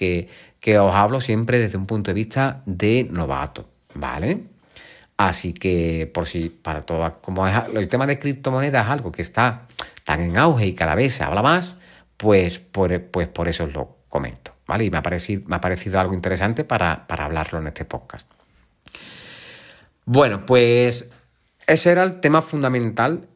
que 0.60 0.80
os 0.80 0.96
hablo 0.96 1.22
siempre 1.22 1.60
desde 1.60 1.78
un 1.78 1.86
punto 1.86 2.12
de 2.12 2.16
vista 2.16 2.62
de 2.66 3.08
novato, 3.10 3.70
¿vale? 3.94 4.56
Así 5.18 5.54
que 5.54 6.10
por 6.14 6.28
si 6.28 6.50
para 6.50 6.82
todo, 6.86 7.10
como 7.22 7.48
es, 7.48 7.56
el 7.74 7.88
tema 7.88 8.06
de 8.06 8.20
criptomonedas 8.20 8.86
es 8.86 8.92
algo 8.92 9.12
que 9.12 9.22
está 9.22 9.68
tan 10.04 10.22
en 10.22 10.38
auge 10.38 10.68
y 10.68 10.74
cada 10.74 10.94
vez 10.94 11.14
se 11.14 11.24
habla 11.24 11.42
más, 11.42 11.78
pues 12.18 12.60
por, 12.60 13.02
pues 13.04 13.28
por 13.28 13.48
eso 13.48 13.66
os 13.66 13.74
lo 13.74 13.98
comento, 14.10 14.54
¿vale? 14.68 14.86
Y 14.86 14.92
me 14.92 14.98
ha 14.98 15.02
parecido, 15.02 15.44
me 15.48 15.56
ha 15.56 15.62
parecido 15.62 16.00
algo 16.00 16.14
interesante 16.14 16.64
para, 16.64 17.06
hablarlo 17.08 17.60
en 17.60 17.68
este 17.68 17.86
podcast. 17.86 18.28
Bueno, 20.06 20.46
pues 20.46 21.12
ese 21.68 21.92
era 21.92 22.04
el 22.04 22.20
tema 22.20 22.42
fundamental 22.42 23.28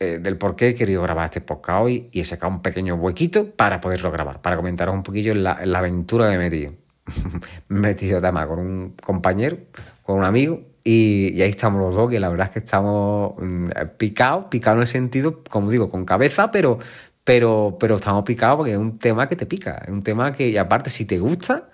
eh, 0.00 0.18
del 0.20 0.38
por 0.38 0.56
qué 0.56 0.68
he 0.68 0.74
querido 0.74 1.02
grabar 1.02 1.26
este 1.26 1.40
podcast 1.40 1.82
hoy 1.82 2.08
y 2.12 2.20
he 2.20 2.24
sacado 2.24 2.52
un 2.52 2.62
pequeño 2.62 2.94
huequito 2.94 3.50
para 3.50 3.80
poderlo 3.80 4.10
grabar, 4.10 4.40
para 4.40 4.56
comentaros 4.56 4.94
un 4.94 5.02
poquillo 5.02 5.34
la, 5.34 5.64
la 5.64 5.78
aventura 5.78 6.30
que 6.30 6.38
me 6.38 6.46
he 6.46 6.50
metido. 6.50 6.72
me 7.68 7.78
he 7.78 7.80
metido 7.80 8.18
además 8.18 8.46
con 8.46 8.58
un 8.58 8.94
compañero, 9.02 9.58
con 10.02 10.18
un 10.18 10.24
amigo, 10.24 10.62
y, 10.86 11.40
ahí 11.40 11.48
estamos 11.48 11.80
los 11.80 11.94
dos, 11.94 12.10
que 12.10 12.20
la 12.20 12.28
verdad 12.28 12.48
es 12.48 12.52
que 12.52 12.58
estamos 12.58 13.34
mm, 13.38 13.68
picados, 13.96 14.46
picados 14.50 14.76
en 14.76 14.80
el 14.82 14.86
sentido, 14.86 15.42
como 15.48 15.70
digo, 15.70 15.90
con 15.90 16.04
cabeza, 16.04 16.50
pero, 16.50 16.78
pero, 17.24 17.76
pero 17.80 17.96
estamos 17.96 18.22
picados 18.24 18.58
porque 18.58 18.72
es 18.72 18.78
un 18.78 18.98
tema 18.98 19.28
que 19.28 19.36
te 19.36 19.46
pica, 19.46 19.82
es 19.84 19.90
un 19.90 20.02
tema 20.02 20.32
que, 20.32 20.48
y 20.48 20.56
aparte, 20.58 20.90
si 20.90 21.06
te 21.06 21.18
gusta, 21.18 21.68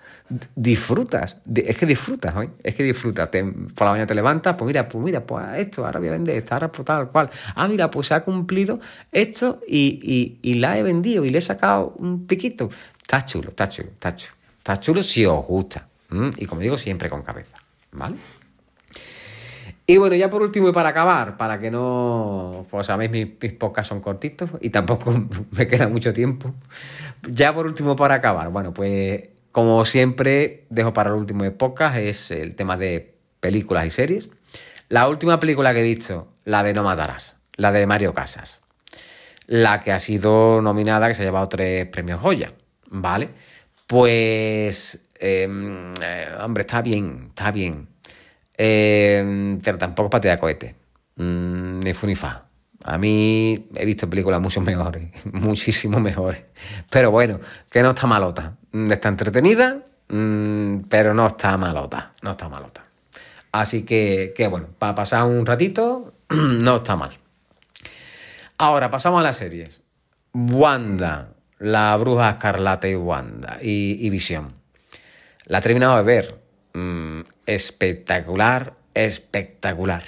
disfrutas, 0.55 1.37
es 1.53 1.77
que 1.77 1.85
disfrutas, 1.85 2.33
¿eh? 2.37 2.49
es 2.63 2.73
que 2.73 2.83
disfrutas. 2.83 3.27
por 3.27 3.85
la 3.85 3.91
mañana 3.91 4.07
te 4.07 4.15
levantas, 4.15 4.55
pues 4.55 4.67
mira, 4.67 4.87
pues 4.87 5.03
mira, 5.03 5.25
pues 5.25 5.45
esto, 5.57 5.85
ahora 5.85 5.99
voy 5.99 6.07
a 6.07 6.11
vender 6.11 6.37
esto, 6.37 6.53
ahora 6.53 6.71
pues 6.71 6.85
tal 6.85 7.09
cual. 7.09 7.29
Ah, 7.55 7.67
mira, 7.67 7.91
pues 7.91 8.07
se 8.07 8.13
ha 8.13 8.23
cumplido 8.23 8.79
esto 9.11 9.59
y, 9.67 10.39
y, 10.41 10.53
la 10.55 10.77
he 10.77 10.83
vendido 10.83 11.25
y 11.25 11.29
le 11.29 11.39
he 11.39 11.41
sacado 11.41 11.95
un 11.97 12.25
piquito. 12.25 12.69
Está 13.01 13.25
chulo, 13.25 13.49
está 13.49 13.67
chulo, 13.67 13.89
está 13.89 14.15
chulo. 14.15 14.33
Está 14.57 14.77
chulo 14.79 15.03
si 15.03 15.25
os 15.25 15.45
gusta. 15.45 15.87
Y 16.37 16.45
como 16.45 16.61
digo, 16.61 16.77
siempre 16.77 17.09
con 17.09 17.23
cabeza, 17.23 17.57
¿vale? 17.91 18.15
Y 19.91 19.97
bueno, 19.97 20.15
ya 20.15 20.29
por 20.29 20.41
último 20.41 20.69
y 20.69 20.71
para 20.71 20.87
acabar, 20.87 21.35
para 21.35 21.59
que 21.59 21.69
no, 21.69 22.65
pues 22.71 22.87
sabéis, 22.87 23.11
mis, 23.11 23.27
mis 23.41 23.51
podcasts 23.51 23.89
son 23.89 23.99
cortitos 23.99 24.49
y 24.61 24.69
tampoco 24.69 25.11
me 25.51 25.67
queda 25.67 25.89
mucho 25.89 26.13
tiempo. 26.13 26.53
Ya 27.29 27.53
por 27.53 27.65
último 27.65 27.97
para 27.97 28.15
acabar, 28.15 28.47
bueno, 28.51 28.73
pues 28.73 29.27
como 29.51 29.83
siempre 29.83 30.63
dejo 30.69 30.93
para 30.93 31.09
el 31.09 31.17
último 31.17 31.43
de 31.43 31.51
podcast 31.51 31.97
es 31.97 32.31
el 32.31 32.55
tema 32.55 32.77
de 32.77 33.15
películas 33.41 33.85
y 33.85 33.89
series. 33.89 34.29
La 34.87 35.09
última 35.09 35.41
película 35.41 35.73
que 35.73 35.81
he 35.81 35.83
visto, 35.83 36.29
la 36.45 36.63
de 36.63 36.73
No 36.73 36.83
Matarás, 36.83 37.35
la 37.57 37.73
de 37.73 37.85
Mario 37.85 38.13
Casas. 38.13 38.61
La 39.45 39.81
que 39.81 39.91
ha 39.91 39.99
sido 39.99 40.61
nominada, 40.61 41.09
que 41.09 41.15
se 41.15 41.23
ha 41.23 41.25
llevado 41.25 41.49
tres 41.49 41.85
premios 41.87 42.21
Goya, 42.21 42.49
¿vale? 42.91 43.27
Pues, 43.87 45.03
em, 45.19 45.93
eh, 46.01 46.29
hombre, 46.39 46.61
está 46.61 46.81
bien, 46.81 47.25
está 47.31 47.51
bien. 47.51 47.90
Eh, 48.63 49.57
pero 49.63 49.79
tampoco 49.79 50.11
patea 50.11 50.37
cohete. 50.37 50.75
Mm, 51.15 51.79
ni 51.79 51.93
fu. 51.93 52.07
A 52.83 52.97
mí 52.99 53.69
he 53.75 53.85
visto 53.85 54.07
películas 54.07 54.39
mucho 54.39 54.61
mejores, 54.61 55.09
muchísimo 55.33 55.99
mejores. 55.99 56.43
Pero 56.89 57.09
bueno, 57.09 57.39
que 57.71 57.81
no 57.81 57.89
está 57.89 58.05
malota. 58.05 58.55
Mm, 58.71 58.91
está 58.91 59.09
entretenida, 59.09 59.83
mm, 60.09 60.81
pero 60.89 61.15
no 61.15 61.25
está 61.25 61.57
malota. 61.57 62.13
No 62.21 62.31
está 62.31 62.49
malota. 62.49 62.83
Así 63.51 63.83
que, 63.83 64.33
que 64.35 64.47
bueno, 64.47 64.67
para 64.77 64.93
pasar 64.93 65.23
un 65.23 65.43
ratito, 65.43 66.13
no 66.29 66.75
está 66.75 66.95
mal. 66.95 67.17
Ahora 68.59 68.91
pasamos 68.91 69.21
a 69.21 69.23
las 69.23 69.37
series. 69.37 69.81
Wanda, 70.33 71.29
la 71.57 71.97
bruja 71.97 72.29
escarlata 72.29 72.87
y 72.87 72.95
Wanda 72.95 73.57
y, 73.59 74.07
Visión. 74.11 74.53
La 75.45 75.57
he 75.57 75.61
terminado 75.61 75.97
de 75.97 76.03
ver. 76.03 76.41
Espectacular, 77.45 78.73
espectacular. 78.93 80.03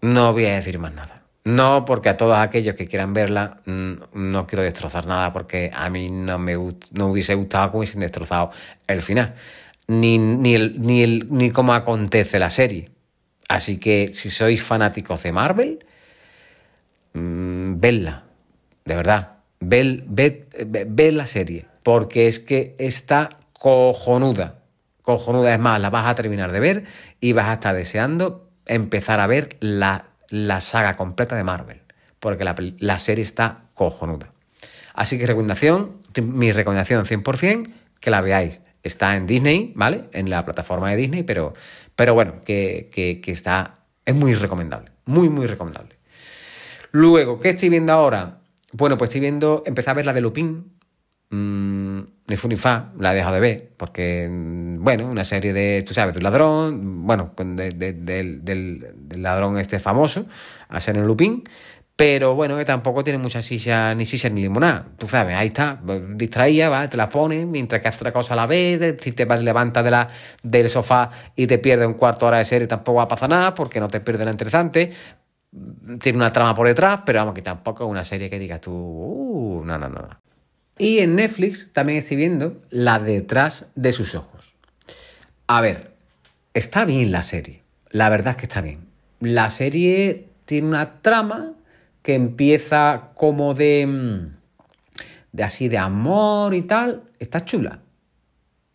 No 0.00 0.32
voy 0.32 0.46
a 0.46 0.54
decir 0.54 0.78
más 0.78 0.92
nada. 0.92 1.22
No, 1.44 1.84
porque 1.84 2.08
a 2.08 2.16
todos 2.16 2.36
aquellos 2.36 2.76
que 2.76 2.86
quieran 2.86 3.12
verla, 3.12 3.60
mm, 3.66 3.92
no 4.14 4.46
quiero 4.46 4.62
destrozar 4.62 5.06
nada, 5.06 5.32
porque 5.32 5.72
a 5.74 5.90
mí 5.90 6.08
no 6.08 6.38
me 6.38 6.54
no 6.54 7.06
hubiese 7.08 7.34
gustado 7.34 7.72
que 7.72 7.76
hubiesen 7.78 8.00
destrozado 8.00 8.52
el 8.86 9.02
final. 9.02 9.34
Ni, 9.88 10.18
ni, 10.18 10.54
el, 10.54 10.80
ni, 10.80 11.02
el, 11.02 11.26
ni 11.30 11.50
cómo 11.50 11.74
acontece 11.74 12.38
la 12.38 12.50
serie. 12.50 12.90
Así 13.48 13.78
que 13.78 14.08
si 14.14 14.30
sois 14.30 14.62
fanáticos 14.62 15.22
de 15.22 15.32
Marvel, 15.32 15.84
mmm, 17.14 17.80
vedla. 17.80 18.24
De 18.84 18.94
verdad. 18.94 19.38
Ved, 19.60 20.04
ved 20.06 21.12
la 21.12 21.26
serie. 21.26 21.66
Porque 21.82 22.28
es 22.28 22.38
que 22.38 22.76
está 22.78 23.30
cojonuda 23.52 24.61
cojonuda. 25.02 25.52
Es 25.52 25.60
más, 25.60 25.80
la 25.80 25.90
vas 25.90 26.06
a 26.06 26.14
terminar 26.14 26.52
de 26.52 26.60
ver 26.60 26.84
y 27.20 27.32
vas 27.32 27.48
a 27.48 27.52
estar 27.54 27.74
deseando 27.74 28.48
empezar 28.66 29.20
a 29.20 29.26
ver 29.26 29.56
la, 29.60 30.08
saga 30.60 30.94
completa 30.94 31.36
de 31.36 31.44
Marvel, 31.44 31.82
porque 32.20 32.44
la, 32.44 32.98
serie 32.98 33.22
está 33.22 33.64
cojonuda. 33.74 34.32
Así 34.94 35.18
que 35.18 35.26
recomendación, 35.26 35.98
mi 36.22 36.52
recomendación 36.52 37.04
100%, 37.04 37.72
que 38.00 38.10
la 38.10 38.20
veáis. 38.20 38.60
Está 38.82 39.16
en 39.16 39.26
Disney, 39.26 39.72
¿vale? 39.76 40.08
En 40.12 40.28
la 40.28 40.44
plataforma 40.44 40.90
de 40.90 40.96
Disney, 40.96 41.22
pero, 41.22 41.52
pero 41.94 42.14
bueno, 42.14 42.42
que, 42.44 42.90
que, 42.92 43.30
está, 43.30 43.74
es 44.04 44.14
muy 44.14 44.34
recomendable, 44.34 44.90
muy, 45.04 45.28
muy 45.28 45.46
recomendable. 45.46 45.96
Luego, 46.90 47.38
¿qué 47.38 47.50
estoy 47.50 47.68
viendo 47.68 47.92
ahora? 47.92 48.40
Bueno, 48.72 48.98
pues 48.98 49.08
estoy 49.08 49.20
viendo, 49.20 49.62
empecé 49.66 49.90
a 49.90 49.94
ver 49.94 50.04
la 50.04 50.12
de 50.12 50.20
Lupin, 50.20 50.72
mmm, 51.30 52.00
ni 52.32 52.36
fu 52.38 52.48
fa, 52.56 52.92
la 52.98 53.12
he 53.12 53.16
dejado 53.16 53.34
de 53.34 53.40
ver, 53.40 53.72
porque, 53.76 54.26
bueno, 54.30 55.06
una 55.06 55.22
serie 55.22 55.52
de, 55.52 55.82
tú 55.82 55.92
sabes, 55.92 56.14
del 56.14 56.22
ladrón, 56.24 57.06
bueno, 57.06 57.32
del, 57.36 58.92
ladrón 59.16 59.58
este 59.58 59.78
famoso, 59.78 60.24
a 60.68 60.80
ser 60.80 60.96
el 60.96 61.04
Lupín, 61.04 61.44
pero 61.94 62.34
bueno, 62.34 62.56
que 62.56 62.64
tampoco 62.64 63.04
tiene 63.04 63.18
mucha 63.18 63.42
silla, 63.42 63.92
ni 63.92 64.06
silla 64.06 64.30
ni 64.30 64.40
limonada. 64.40 64.86
Tú 64.96 65.06
sabes, 65.06 65.36
ahí 65.36 65.48
está, 65.48 65.78
distraía, 66.14 66.70
¿vale? 66.70 66.88
te 66.88 66.96
la 66.96 67.10
pones, 67.10 67.46
mientras 67.46 67.82
que 67.82 67.88
haces 67.88 68.00
otra 68.00 68.12
cosa 68.12 68.32
a 68.32 68.36
la 68.38 68.46
vez, 68.46 68.96
si 69.00 69.12
te 69.12 69.26
vas, 69.26 69.42
levantas 69.42 69.84
de 69.84 69.90
la, 69.90 70.08
del 70.42 70.70
sofá 70.70 71.10
y 71.36 71.46
te 71.46 71.58
pierdes 71.58 71.86
un 71.86 71.94
cuarto 71.94 72.24
de 72.24 72.28
hora 72.28 72.38
de 72.38 72.46
serie, 72.46 72.66
tampoco 72.66 72.96
va 72.96 73.02
a 73.04 73.08
pasar 73.08 73.28
nada, 73.28 73.54
porque 73.54 73.78
no 73.78 73.88
te 73.88 74.00
pierdes 74.00 74.24
la 74.24 74.32
interesante. 74.32 74.90
Tiene 76.00 76.16
una 76.16 76.32
trama 76.32 76.54
por 76.54 76.66
detrás, 76.66 77.02
pero 77.04 77.18
vamos, 77.18 77.34
que 77.34 77.42
tampoco 77.42 77.84
es 77.84 77.90
una 77.90 78.04
serie 78.04 78.30
que 78.30 78.38
digas 78.38 78.62
tú, 78.62 78.72
uh, 78.72 79.64
no, 79.66 79.76
no, 79.76 79.90
no. 79.90 80.21
Y 80.78 80.98
en 80.98 81.16
Netflix 81.16 81.70
también 81.72 81.98
estoy 81.98 82.16
viendo 82.16 82.60
La 82.70 82.98
detrás 82.98 83.70
de 83.74 83.92
sus 83.92 84.14
ojos. 84.14 84.54
A 85.46 85.60
ver, 85.60 85.92
está 86.54 86.84
bien 86.84 87.12
la 87.12 87.22
serie. 87.22 87.62
La 87.90 88.08
verdad 88.08 88.32
es 88.32 88.36
que 88.36 88.46
está 88.46 88.60
bien. 88.60 88.86
La 89.20 89.50
serie 89.50 90.28
tiene 90.46 90.68
una 90.68 91.00
trama 91.02 91.54
que 92.02 92.14
empieza 92.14 93.10
como 93.14 93.54
de. 93.54 93.86
Mm, 93.86 94.36
de 95.32 95.42
así 95.42 95.68
de 95.68 95.78
amor 95.78 96.54
y 96.54 96.62
tal. 96.62 97.04
Está 97.18 97.44
chula. 97.44 97.80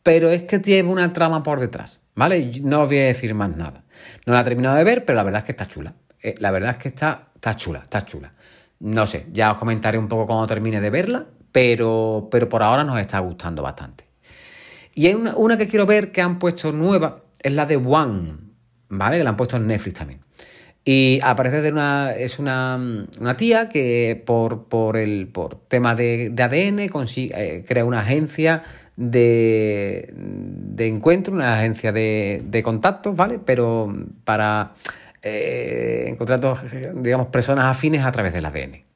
Pero 0.03 0.29
es 0.29 0.43
que 0.43 0.59
tiene 0.59 0.89
una 0.89 1.11
trama 1.13 1.43
por 1.43 1.59
detrás. 1.59 1.99
¿Vale? 2.15 2.61
No 2.63 2.81
os 2.81 2.87
voy 2.87 2.99
a 2.99 3.05
decir 3.05 3.33
más 3.35 3.55
nada. 3.55 3.83
No 4.25 4.33
la 4.33 4.41
he 4.41 4.43
terminado 4.43 4.75
de 4.75 4.83
ver, 4.83 5.05
pero 5.05 5.17
la 5.17 5.23
verdad 5.23 5.39
es 5.39 5.45
que 5.45 5.51
está 5.51 5.65
chula. 5.65 5.93
Eh, 6.21 6.35
la 6.39 6.51
verdad 6.51 6.71
es 6.71 6.77
que 6.77 6.87
está, 6.87 7.29
está 7.35 7.55
chula, 7.55 7.79
está 7.79 8.05
chula. 8.05 8.33
No 8.79 9.05
sé, 9.05 9.27
ya 9.31 9.51
os 9.51 9.57
comentaré 9.57 9.97
un 9.97 10.07
poco 10.07 10.25
cuando 10.25 10.47
termine 10.47 10.81
de 10.81 10.89
verla, 10.89 11.25
pero, 11.51 12.27
pero 12.31 12.49
por 12.49 12.63
ahora 12.63 12.83
nos 12.83 12.99
está 12.99 13.19
gustando 13.19 13.61
bastante. 13.63 14.05
Y 14.93 15.07
hay 15.07 15.13
una, 15.13 15.35
una 15.35 15.57
que 15.57 15.67
quiero 15.67 15.85
ver 15.85 16.11
que 16.11 16.21
han 16.21 16.39
puesto 16.39 16.71
nueva, 16.71 17.23
es 17.39 17.51
la 17.51 17.65
de 17.65 17.77
One, 17.77 18.37
¿vale? 18.89 19.17
Que 19.17 19.23
la 19.23 19.31
han 19.31 19.37
puesto 19.37 19.57
en 19.57 19.67
Netflix 19.67 19.99
también. 19.99 20.19
Y 20.83 21.19
aparece 21.21 21.61
de 21.61 21.69
una, 21.69 22.13
es 22.13 22.39
una, 22.39 22.79
tía 23.37 23.67
que 23.67 24.23
por, 24.25 24.69
por, 24.69 24.95
el, 24.95 25.27
por 25.27 25.55
tema 25.67 25.95
de, 25.95 26.33
ADN 26.37 26.87
consigue, 26.87 27.33
eh, 27.35 27.65
crea 27.67 27.83
una 27.83 27.99
agencia 27.99 28.63
de, 28.95 30.13
de 30.15 30.87
encuentro, 30.87 31.33
una 31.33 31.55
agencia 31.55 31.91
de, 31.91 32.41
de 32.45 32.63
contactos, 32.63 33.17
¿vale? 33.17 33.37
Pero 33.37 33.93
para 34.23 34.75
eh, 35.21 36.05
encontrar, 36.07 36.39
digamos, 36.95 37.27
personas 37.27 37.65
afines 37.65 38.05
a 38.05 38.11
través 38.13 38.33
del 38.33 38.45
ADN. 38.45 38.86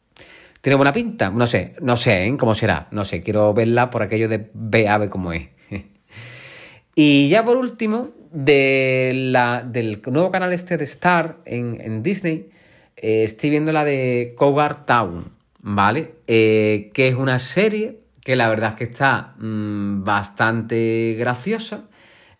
¿Tiene 0.61 0.75
buena 0.75 0.93
pinta? 0.93 1.31
No 1.31 1.47
sé, 1.47 1.75
no 1.81 1.97
sé 1.97 2.25
¿eh? 2.25 2.37
cómo 2.37 2.53
será, 2.53 2.87
no 2.91 3.03
sé, 3.03 3.21
quiero 3.21 3.51
verla 3.53 3.89
por 3.89 4.03
aquello 4.03 4.29
de 4.29 4.51
ve 4.53 4.87
a 4.87 5.09
cómo 5.09 5.33
es. 5.33 5.47
y 6.95 7.29
ya 7.29 7.43
por 7.43 7.57
último, 7.57 8.11
de 8.31 9.11
la, 9.15 9.63
del 9.63 10.01
nuevo 10.05 10.29
canal 10.29 10.53
este 10.53 10.77
de 10.77 10.83
Star 10.83 11.39
en, 11.45 12.03
Disney, 12.03 12.49
eh, 12.95 13.23
estoy 13.23 13.49
viendo 13.49 13.71
la 13.71 13.83
de 13.83 14.35
Cougar 14.37 14.85
Town, 14.85 15.31
¿vale? 15.59 16.13
Eh, 16.27 16.91
que 16.93 17.07
es 17.07 17.15
una 17.15 17.39
serie 17.39 17.99
que 18.23 18.35
la 18.35 18.47
verdad 18.47 18.71
es 18.71 18.75
que 18.75 18.83
está 18.83 19.33
mm, 19.39 20.03
bastante 20.03 21.15
graciosa. 21.17 21.85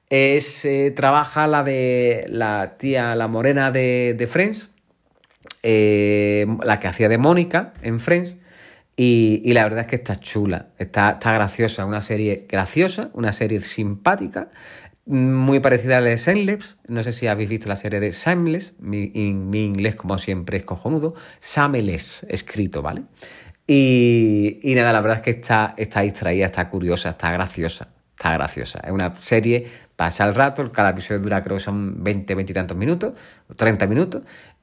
Es, 0.09 0.63
eh, 0.65 0.91
trabaja 0.95 1.47
la 1.47 1.63
de 1.63 2.25
la 2.29 2.75
tía, 2.77 3.15
la 3.15 3.27
morena 3.27 3.71
de 3.71 4.27
Friends, 4.29 4.70
la 5.63 6.79
que 6.79 6.87
hacía 6.87 7.09
de 7.09 7.17
Mónica 7.17 7.73
en 7.81 7.99
Friends. 7.99 8.37
Y, 8.97 9.41
y, 9.45 9.53
la 9.53 9.63
verdad 9.63 9.81
es 9.81 9.87
que 9.87 9.95
está 9.95 10.19
chula, 10.19 10.67
está, 10.77 11.11
está 11.11 11.31
graciosa, 11.31 11.85
una 11.85 12.01
serie 12.01 12.45
graciosa, 12.47 13.09
una 13.13 13.31
serie 13.31 13.61
simpática 13.61 14.49
muy 15.05 15.59
parecida 15.59 15.97
a 15.97 16.01
la 16.01 16.09
de 16.09 16.17
Shameless. 16.17 16.77
No 16.87 17.03
sé 17.03 17.13
si 17.13 17.27
habéis 17.27 17.49
visto 17.49 17.67
la 17.67 17.75
serie 17.75 17.99
de 17.99 18.11
Shameless. 18.11 18.75
Mi, 18.79 19.07
mi 19.09 19.65
inglés, 19.65 19.95
como 19.95 20.17
siempre, 20.17 20.57
es 20.57 20.63
cojonudo. 20.63 21.15
Shameless, 21.41 22.25
escrito, 22.29 22.81
¿vale? 22.81 23.03
Y, 23.67 24.59
y, 24.63 24.75
nada, 24.75 24.93
la 24.93 25.01
verdad 25.01 25.17
es 25.17 25.23
que 25.23 25.31
está, 25.31 25.73
está 25.77 26.01
distraída, 26.01 26.45
está 26.45 26.69
curiosa, 26.69 27.09
está 27.09 27.31
graciosa. 27.31 27.89
Está 28.15 28.33
graciosa. 28.33 28.79
Es 28.85 28.91
una 28.91 29.15
serie, 29.19 29.67
pasa 29.95 30.25
el 30.25 30.35
rato, 30.35 30.71
cada 30.71 30.91
episodio 30.91 31.21
dura 31.21 31.43
creo 31.43 31.57
que 31.57 31.63
son 31.63 32.03
20, 32.03 32.35
20 32.35 32.51
y 32.51 32.53
tantos 32.53 32.77
minutos, 32.77 33.13
30 33.55 33.87
minutos. 33.87 34.21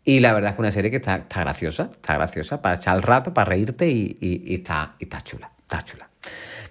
Y 0.08 0.20
la 0.20 0.32
verdad 0.32 0.52
es 0.52 0.56
que 0.56 0.62
una 0.62 0.70
serie 0.70 0.90
que 0.90 0.96
está, 0.96 1.16
está 1.16 1.40
graciosa, 1.40 1.90
está 1.92 2.14
graciosa 2.14 2.62
para 2.62 2.76
echar 2.76 2.96
el 2.96 3.02
rato, 3.02 3.34
para 3.34 3.50
reírte 3.50 3.86
y, 3.90 4.42
está, 4.48 4.94
y 4.98 5.04
está 5.04 5.20
chula, 5.20 5.52
está 5.60 5.82
chula. 5.82 6.08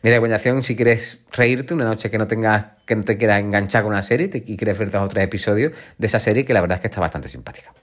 Mi 0.02 0.10
recomendación, 0.10 0.64
si 0.64 0.76
quieres 0.76 1.20
reírte 1.32 1.76
una 1.76 1.86
noche 1.86 2.10
que 2.10 2.18
no 2.18 2.26
tengas, 2.26 2.66
que 2.88 2.96
no 2.96 3.04
te 3.04 3.16
quieras 3.16 3.42
enganchar 3.42 3.84
con 3.84 3.92
una 3.92 4.02
serie 4.02 4.32
y 4.34 4.58
quieres 4.58 4.76
ver 4.80 4.90
dos 4.90 5.04
o 5.04 5.08
tres 5.08 5.24
episodios 5.24 5.72
de 6.00 6.08
esa 6.08 6.20
serie 6.20 6.46
que 6.46 6.54
la 6.56 6.62
verdad 6.62 6.78
es 6.78 6.82
que 6.82 6.88
está 6.88 7.00
bastante 7.00 7.28
simpática. 7.28 7.76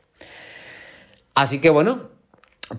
Así 1.36 1.60
que 1.60 1.70
bueno, 1.70 2.08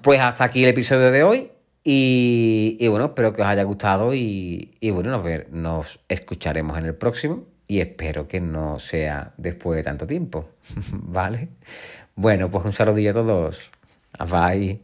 pues 0.02 0.20
hasta 0.20 0.44
aquí 0.44 0.62
el 0.62 0.70
episodio 0.72 1.12
de 1.12 1.24
hoy. 1.24 1.52
Y, 1.82 2.86
bueno, 2.90 3.06
espero 3.06 3.32
que 3.32 3.42
os 3.42 3.48
haya 3.48 3.64
gustado 3.64 4.14
y, 4.14 4.76
bueno, 4.92 5.24
nos 5.52 6.00
escucharemos 6.10 6.78
en 6.78 6.88
el 6.88 6.96
próximo 6.96 7.46
y 7.68 7.80
espero 7.80 8.28
que 8.28 8.42
no 8.42 8.80
sea 8.80 9.34
después 9.38 9.78
de 9.78 9.84
tanto 9.84 10.06
tiempo, 10.06 10.50
¿vale? 10.92 11.50
Bueno, 12.16 12.50
pues 12.52 12.66
un 12.66 12.74
saludillo 12.74 13.12
a 13.12 13.14
todos. 13.14 13.72
Bye. 14.20 14.82